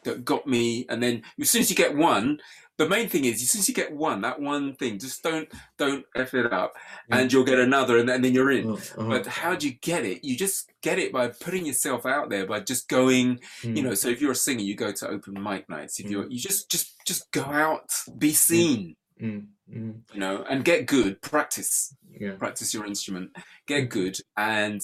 [0.04, 0.86] that got me.
[0.88, 2.40] And then as soon as you get one,
[2.76, 5.48] the main thing is, as soon as you get one, that one thing, just don't
[5.78, 6.74] don't f it up,
[7.08, 8.68] and you'll get another, and, and then you're in.
[8.72, 9.08] Uh-huh.
[9.08, 10.24] But how do you get it?
[10.24, 13.38] You just get it by putting yourself out there, by just going.
[13.62, 13.76] Mm.
[13.76, 16.00] You know, so if you're a singer, you go to open mic nights.
[16.00, 16.10] If mm.
[16.10, 18.96] you're, you just just just go out, be seen.
[19.22, 19.46] Mm.
[19.68, 21.22] You know, and get good.
[21.22, 21.94] Practice.
[22.18, 22.32] Yeah.
[22.32, 23.30] Practice your instrument.
[23.68, 24.82] Get good, and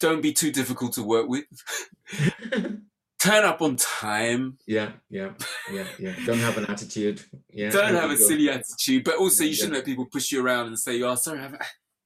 [0.00, 1.44] don't be too difficult to work with.
[3.20, 4.58] Turn up on time.
[4.66, 5.30] yeah, yeah,
[5.72, 6.14] yeah, yeah.
[6.26, 7.22] Don't have an attitude.
[7.50, 7.70] Yeah.
[7.70, 8.20] Don't have a go.
[8.20, 9.02] silly attitude.
[9.04, 9.56] But also, you Yeah.
[9.56, 11.54] shouldn't let people push you around and say, "Oh, sorry, I've,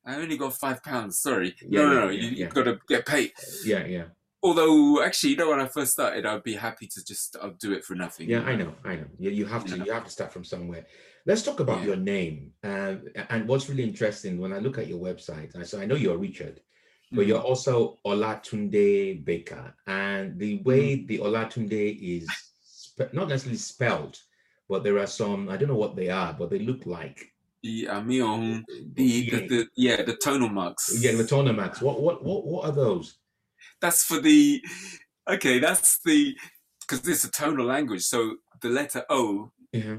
[0.07, 1.19] I only got five pounds.
[1.19, 2.09] Sorry." Yeah, no, no, no.
[2.11, 2.29] you.
[2.29, 3.33] You've got to get paid.
[3.65, 4.05] Yeah, yeah.
[4.45, 7.73] Although, actually, you know, when I first started, I'd be happy to just I'll do
[7.73, 8.31] it for nothing.
[8.31, 9.07] Yeah, I know, I know.
[9.19, 10.87] You, you have to, you have to start from somewhere.
[11.27, 12.53] Let's talk about your name.
[12.63, 15.97] Um, and what's really interesting when I look at your website, I so I know
[15.97, 16.61] you're Richard,
[17.13, 17.29] but Mm.
[17.29, 22.29] you're also Olatunde Baker, and the way the Olatunde is
[22.61, 24.21] spe- not necessarily spelled,
[24.69, 27.33] but there are some I don't know what they are, but they look like
[27.63, 31.03] Yeah, me on the, yeah, the, the yeah the tonal marks.
[31.03, 31.81] yeah, the tournaments.
[31.81, 33.19] What what what what are those?
[33.81, 34.63] That's for the
[35.29, 35.59] okay.
[35.59, 36.37] That's the
[36.81, 38.03] because it's a tonal language.
[38.03, 39.99] So the letter O Yeah.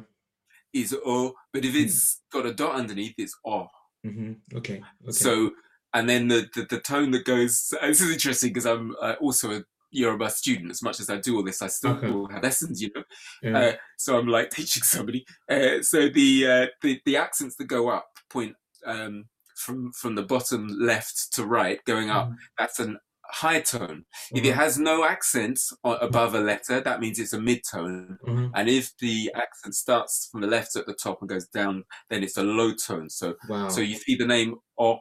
[0.73, 1.81] is O, but if Hmm.
[1.83, 3.67] it's got a dot underneath, it's O.
[4.03, 4.81] hmm Okay.
[5.03, 5.11] Okay.
[5.11, 5.51] So
[5.93, 7.73] and then the, the the tone that goes.
[7.81, 10.71] This is interesting because I'm uh, also a Yoruba student.
[10.71, 12.33] As much as I do all this, I still Okay.
[12.33, 12.81] have lessons.
[12.81, 13.03] You know,
[13.41, 13.59] yeah.
[13.59, 15.25] uh, so I'm like teaching somebody.
[15.49, 19.25] Uh, so the, uh, the the accents that go up point um,
[19.55, 22.29] from from the bottom left to right, going up.
[22.29, 22.35] Mhm.
[22.57, 22.99] That's an
[23.31, 24.05] high tone.
[24.31, 24.55] If it Mhm.
[24.55, 28.17] has no accent above a letter, that means it's a mid tone.
[28.27, 28.51] Mhm.
[28.55, 32.23] And if the accent starts from the left at the top and goes down, then
[32.23, 33.07] it's a low tone.
[33.09, 33.69] So Wow.
[33.69, 34.99] so you see the name O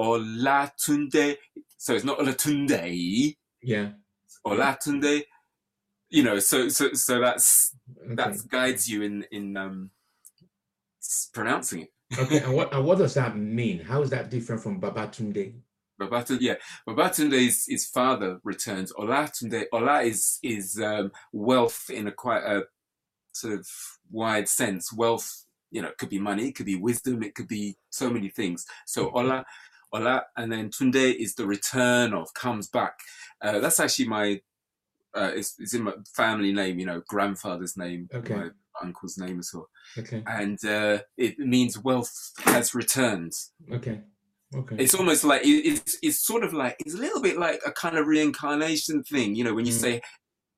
[0.00, 1.36] Olatunde.
[1.76, 3.88] So it's not Olatunde, yeah.
[4.46, 5.22] Olatunde.
[6.08, 8.14] You know, so so so that's Okay.
[8.14, 9.90] that guides you in in um
[11.32, 11.90] pronouncing it.
[12.18, 12.40] okay.
[12.44, 13.78] And what and what does that mean?
[13.80, 15.54] How is that different from Babatunde?
[16.00, 16.54] Babatunde, yeah,
[16.88, 18.92] Babatunde's his father returns.
[18.94, 22.64] Olatunde, Ola is is um, wealth in a quite a
[23.32, 23.66] sort of
[24.10, 24.92] wide sense.
[24.92, 25.28] Wealth,
[25.70, 28.30] you know, it could be money, it could be wisdom, it could be so many
[28.30, 28.64] things.
[28.86, 29.44] So Ola,
[29.92, 32.94] Ola, and then Tunde is the return of, comes back.
[33.42, 34.40] Uh, that's actually my,
[35.14, 38.34] uh, it's, it's in my family name, you know, grandfather's name, Okay.
[38.34, 38.48] my
[38.82, 39.68] uncle's name as well,
[39.98, 40.22] Okay.
[40.26, 42.12] and uh, it means wealth
[42.44, 43.32] has returned.
[43.72, 44.00] Okay.
[44.54, 44.76] Okay.
[44.78, 47.96] It's almost like it's it's sort of like it's a little bit like a kind
[47.96, 49.80] of reincarnation thing, you know, when you Mm.
[49.80, 50.00] say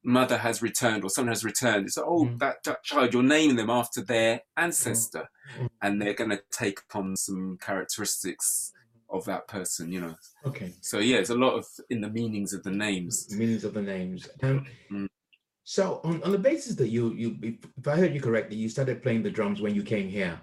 [0.03, 1.87] mother has returned or someone has returned.
[1.87, 2.39] It's like, oh, Mm.
[2.39, 5.29] that, that child, you're naming them after their ancestor,
[5.59, 5.69] Mm.
[5.83, 8.73] and they're going to take on some characteristics
[9.13, 10.15] of that person, you know.
[10.47, 10.73] okay.
[10.81, 13.29] So yeah, it's a lot of in the meanings of the names.
[13.37, 14.29] Meanings of the names.
[14.43, 15.07] Um, Mm.
[15.65, 19.03] So on, on the basis that you you if I heard you correctly, you started
[19.03, 20.41] playing the drums when you came here.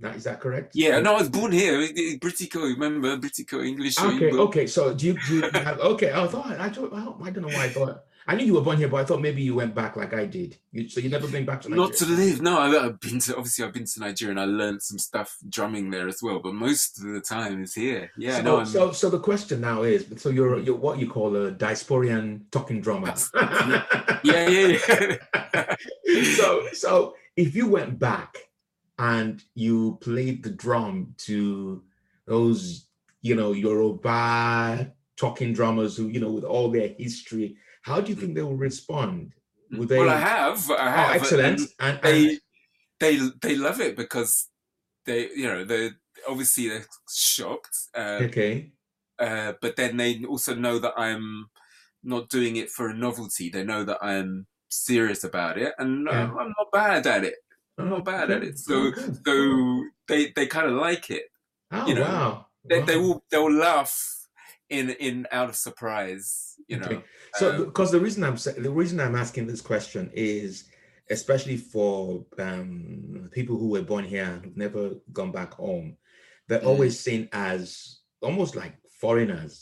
[0.00, 0.72] Now, is that correct?
[0.74, 1.74] Yeah, no, I was born here,
[2.18, 2.62] Britico.
[2.62, 4.00] Remember Britico English?
[4.00, 4.32] Okay.
[4.32, 4.66] Okay.
[4.66, 6.10] So do you, do you have, okay?
[6.12, 6.92] I thought I thought
[7.22, 9.20] I don't know why I thought I knew you were born here, but I thought
[9.20, 10.56] maybe you went back like I did.
[10.70, 11.88] You, so you never been back to Nigeria?
[11.88, 12.40] Not to live.
[12.40, 15.36] No, I- I've been to obviously I've been to Nigeria and I learned some stuff
[15.48, 16.38] drumming there as well.
[16.38, 18.10] But most of the time is here.
[18.16, 21.08] Yeah, so, no, I'm, so so the question now is so you're you're what you
[21.08, 23.14] call a diasporian talking drummer.
[24.22, 25.74] yeah, yeah, yeah.
[26.36, 28.36] so so if you went back
[28.98, 31.82] and you played the drum to
[32.26, 32.86] those
[33.20, 38.16] you know Yoruba talking drummers who you know with all their history, how do you
[38.16, 39.32] think they will respond?
[39.72, 39.98] Would they?
[39.98, 41.16] well, I have, I oh, have.
[41.16, 41.60] excellent.
[41.60, 42.40] and And, and
[43.00, 44.48] They, they, they love it because
[45.06, 45.90] they, you know, they
[46.28, 48.70] obviously they're shocked, uh, okay,
[49.18, 51.46] uh, but then they also know that I'm
[52.04, 53.48] not doing it for a novelty.
[53.50, 56.32] They know that I'm serious about it, and uh, Yeah.
[56.38, 57.34] I'm not bad at it.
[57.78, 58.58] I'm not bad at it.
[58.58, 61.24] So, so they they kind of like it.
[61.72, 63.92] oh you know, wow, They, they will they'll laugh
[64.72, 66.56] in in out of surprise.
[66.68, 66.86] You know.
[66.86, 67.00] Okay.
[67.34, 68.36] So, Um, because the reason I'm
[68.68, 70.64] the reason I'm asking this question is,
[71.10, 75.96] especially for um, people who were born here and who've never gone back home,
[76.48, 76.70] they're Mm.
[76.72, 79.52] always seen as almost like foreigners.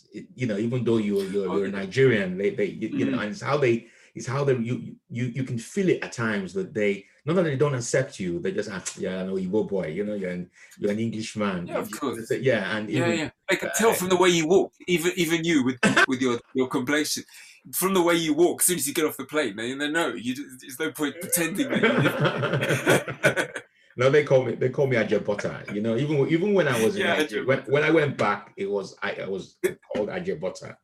[0.40, 1.68] You know, even though you're you're, Oh, you're.
[1.80, 3.22] Nigerian, they they you, you know, Mm.
[3.22, 3.88] and it's how they
[4.20, 7.44] it's how they you you you can feel it at times that they not that
[7.44, 10.28] they don't accept you, they just ah, yeah, I know you boy, you know, you're
[10.38, 11.66] an you're an Englishman.
[11.66, 12.30] Yeah, of course.
[12.30, 13.30] yeah, and Yeah, even- yeah.
[13.48, 16.68] I can tell from the way you walk, even even you with with your your
[16.68, 17.24] complexion,
[17.72, 18.60] from the way you walk.
[18.60, 20.34] As soon as you get off the plane, they, they know you.
[20.60, 23.64] There's no point pretending that
[23.96, 25.52] no, they call me they call me Ajabota.
[25.74, 28.52] You know, even even when I was in Yeah, Nigeria, when, when I went back,
[28.58, 29.56] it was I, I was
[29.90, 30.76] called Ajabota.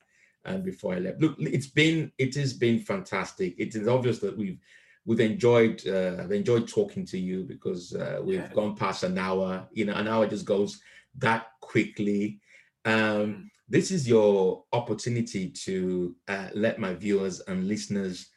[0.46, 3.54] And before I left, look, it's been it has been fantastic.
[3.58, 4.58] It is obvious that we've
[5.04, 8.52] we've enjoyed uh, I've enjoyed talking to you because uh, we've Yeah.
[8.52, 9.68] gone past an hour.
[9.72, 10.80] You know, an hour just goes
[11.18, 12.40] that quickly.
[12.84, 18.30] Um, this is your opportunity to uh, let my viewers and listeners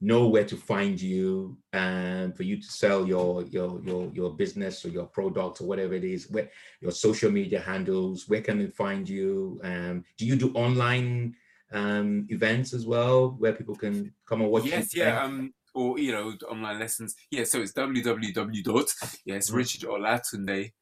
[0.00, 4.84] know where to find you and for you to sell your your your your business
[4.84, 6.50] or your product or whatever it is where
[6.80, 11.34] your social media handles where can they find you um do you do online
[11.74, 14.64] um, events as well where people can come and watch?
[14.64, 15.22] Yes, yeah.
[15.22, 17.14] Um, or you know, online lessons.
[17.30, 18.62] Yeah, so it's www.
[18.64, 18.94] dot
[19.26, 19.50] Yes.
[19.50, 20.72] Richard Olatunde.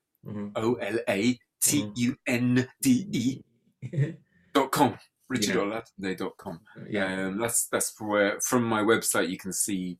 [0.54, 4.12] O L A T U N D E
[4.54, 4.96] dot com.
[5.32, 6.60] RichardOlatunde dot com.
[6.90, 7.26] yeah.
[7.26, 9.98] Um, that's that's where from my website you can see,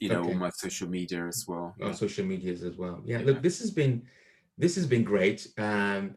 [0.00, 0.32] you know, Okay.
[0.32, 1.74] all my social media as well.
[1.80, 3.00] on social medias as well.
[3.04, 3.26] Yeah, Yeah.
[3.26, 4.02] look, this has been
[4.58, 5.46] this has been great.
[5.56, 6.16] Um,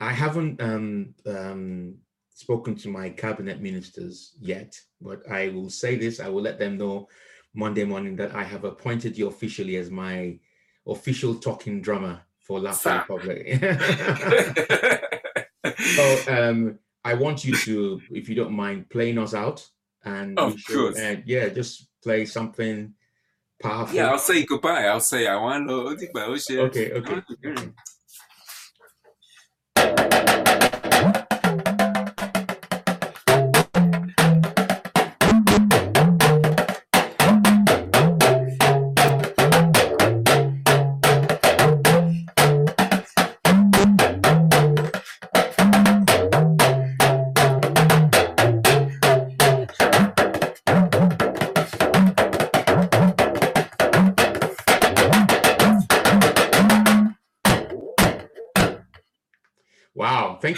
[0.00, 1.96] I haven't um, um,
[2.38, 6.78] spoken to my cabinet ministers yet, but I will say this: I will let them
[6.78, 7.08] know
[7.52, 10.38] Monday morning that I have appointed you officially as my
[10.86, 13.04] official talking drummer for Laughter Sir.
[13.08, 13.58] Republic.
[15.96, 19.68] so um, I want you to, if you don't mind, playing us out,
[20.04, 20.96] and Of should- course.
[20.98, 22.94] and yeah, just play something
[23.60, 23.96] powerful.
[23.96, 24.84] yeah, I'll say goodbye.
[24.86, 25.74] I'll say I want to.
[25.88, 26.08] Okay,
[26.92, 27.22] okay.
[27.44, 27.72] okay.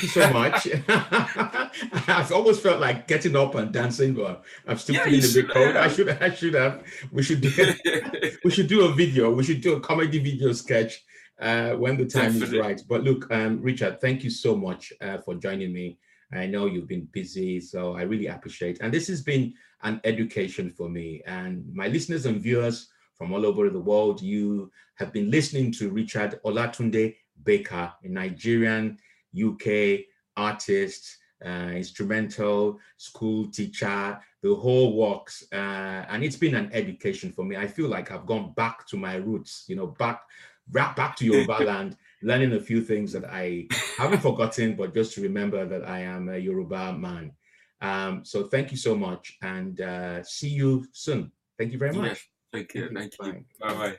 [0.00, 0.68] Thank you so much.
[2.08, 5.50] I've almost felt like getting up and dancing, but I'm still Yeah, feeling a bit
[5.50, 5.76] cold.
[5.76, 6.82] I should I should have.
[7.12, 7.50] We should do
[8.44, 9.30] we should do a video.
[9.32, 11.04] We should do a comedy video sketch
[11.40, 12.58] uh, when the time Definitely.
[12.58, 12.80] is right.
[12.88, 15.98] But look, um, Richard, thank you so much uh, for joining me.
[16.32, 18.78] I know you've been busy, so I really appreciate.
[18.80, 23.44] And this has been an education for me and my listeners and viewers from all
[23.44, 24.22] over the world.
[24.22, 28.98] You have been listening to Richard Olatunde Baker, a Nigerian
[29.34, 30.04] UK
[30.36, 35.44] artist, uh, instrumental, school teacher, the whole works.
[35.52, 37.56] Uh, and it's been an education for me.
[37.56, 40.22] I feel like I've gone back to my roots, you know, back
[40.68, 43.66] back, back to Yoruba land, learning a few things that I
[43.98, 47.32] haven't forgotten, but just to remember that I am a Yoruba man.
[47.80, 51.32] Um, so thank you so much and uh, see you soon.
[51.58, 52.28] Thank you very Yeah, much.
[52.52, 52.90] Thank you.
[52.94, 53.32] Thank Thank you.
[53.32, 53.44] you.
[53.60, 53.98] Bye bye.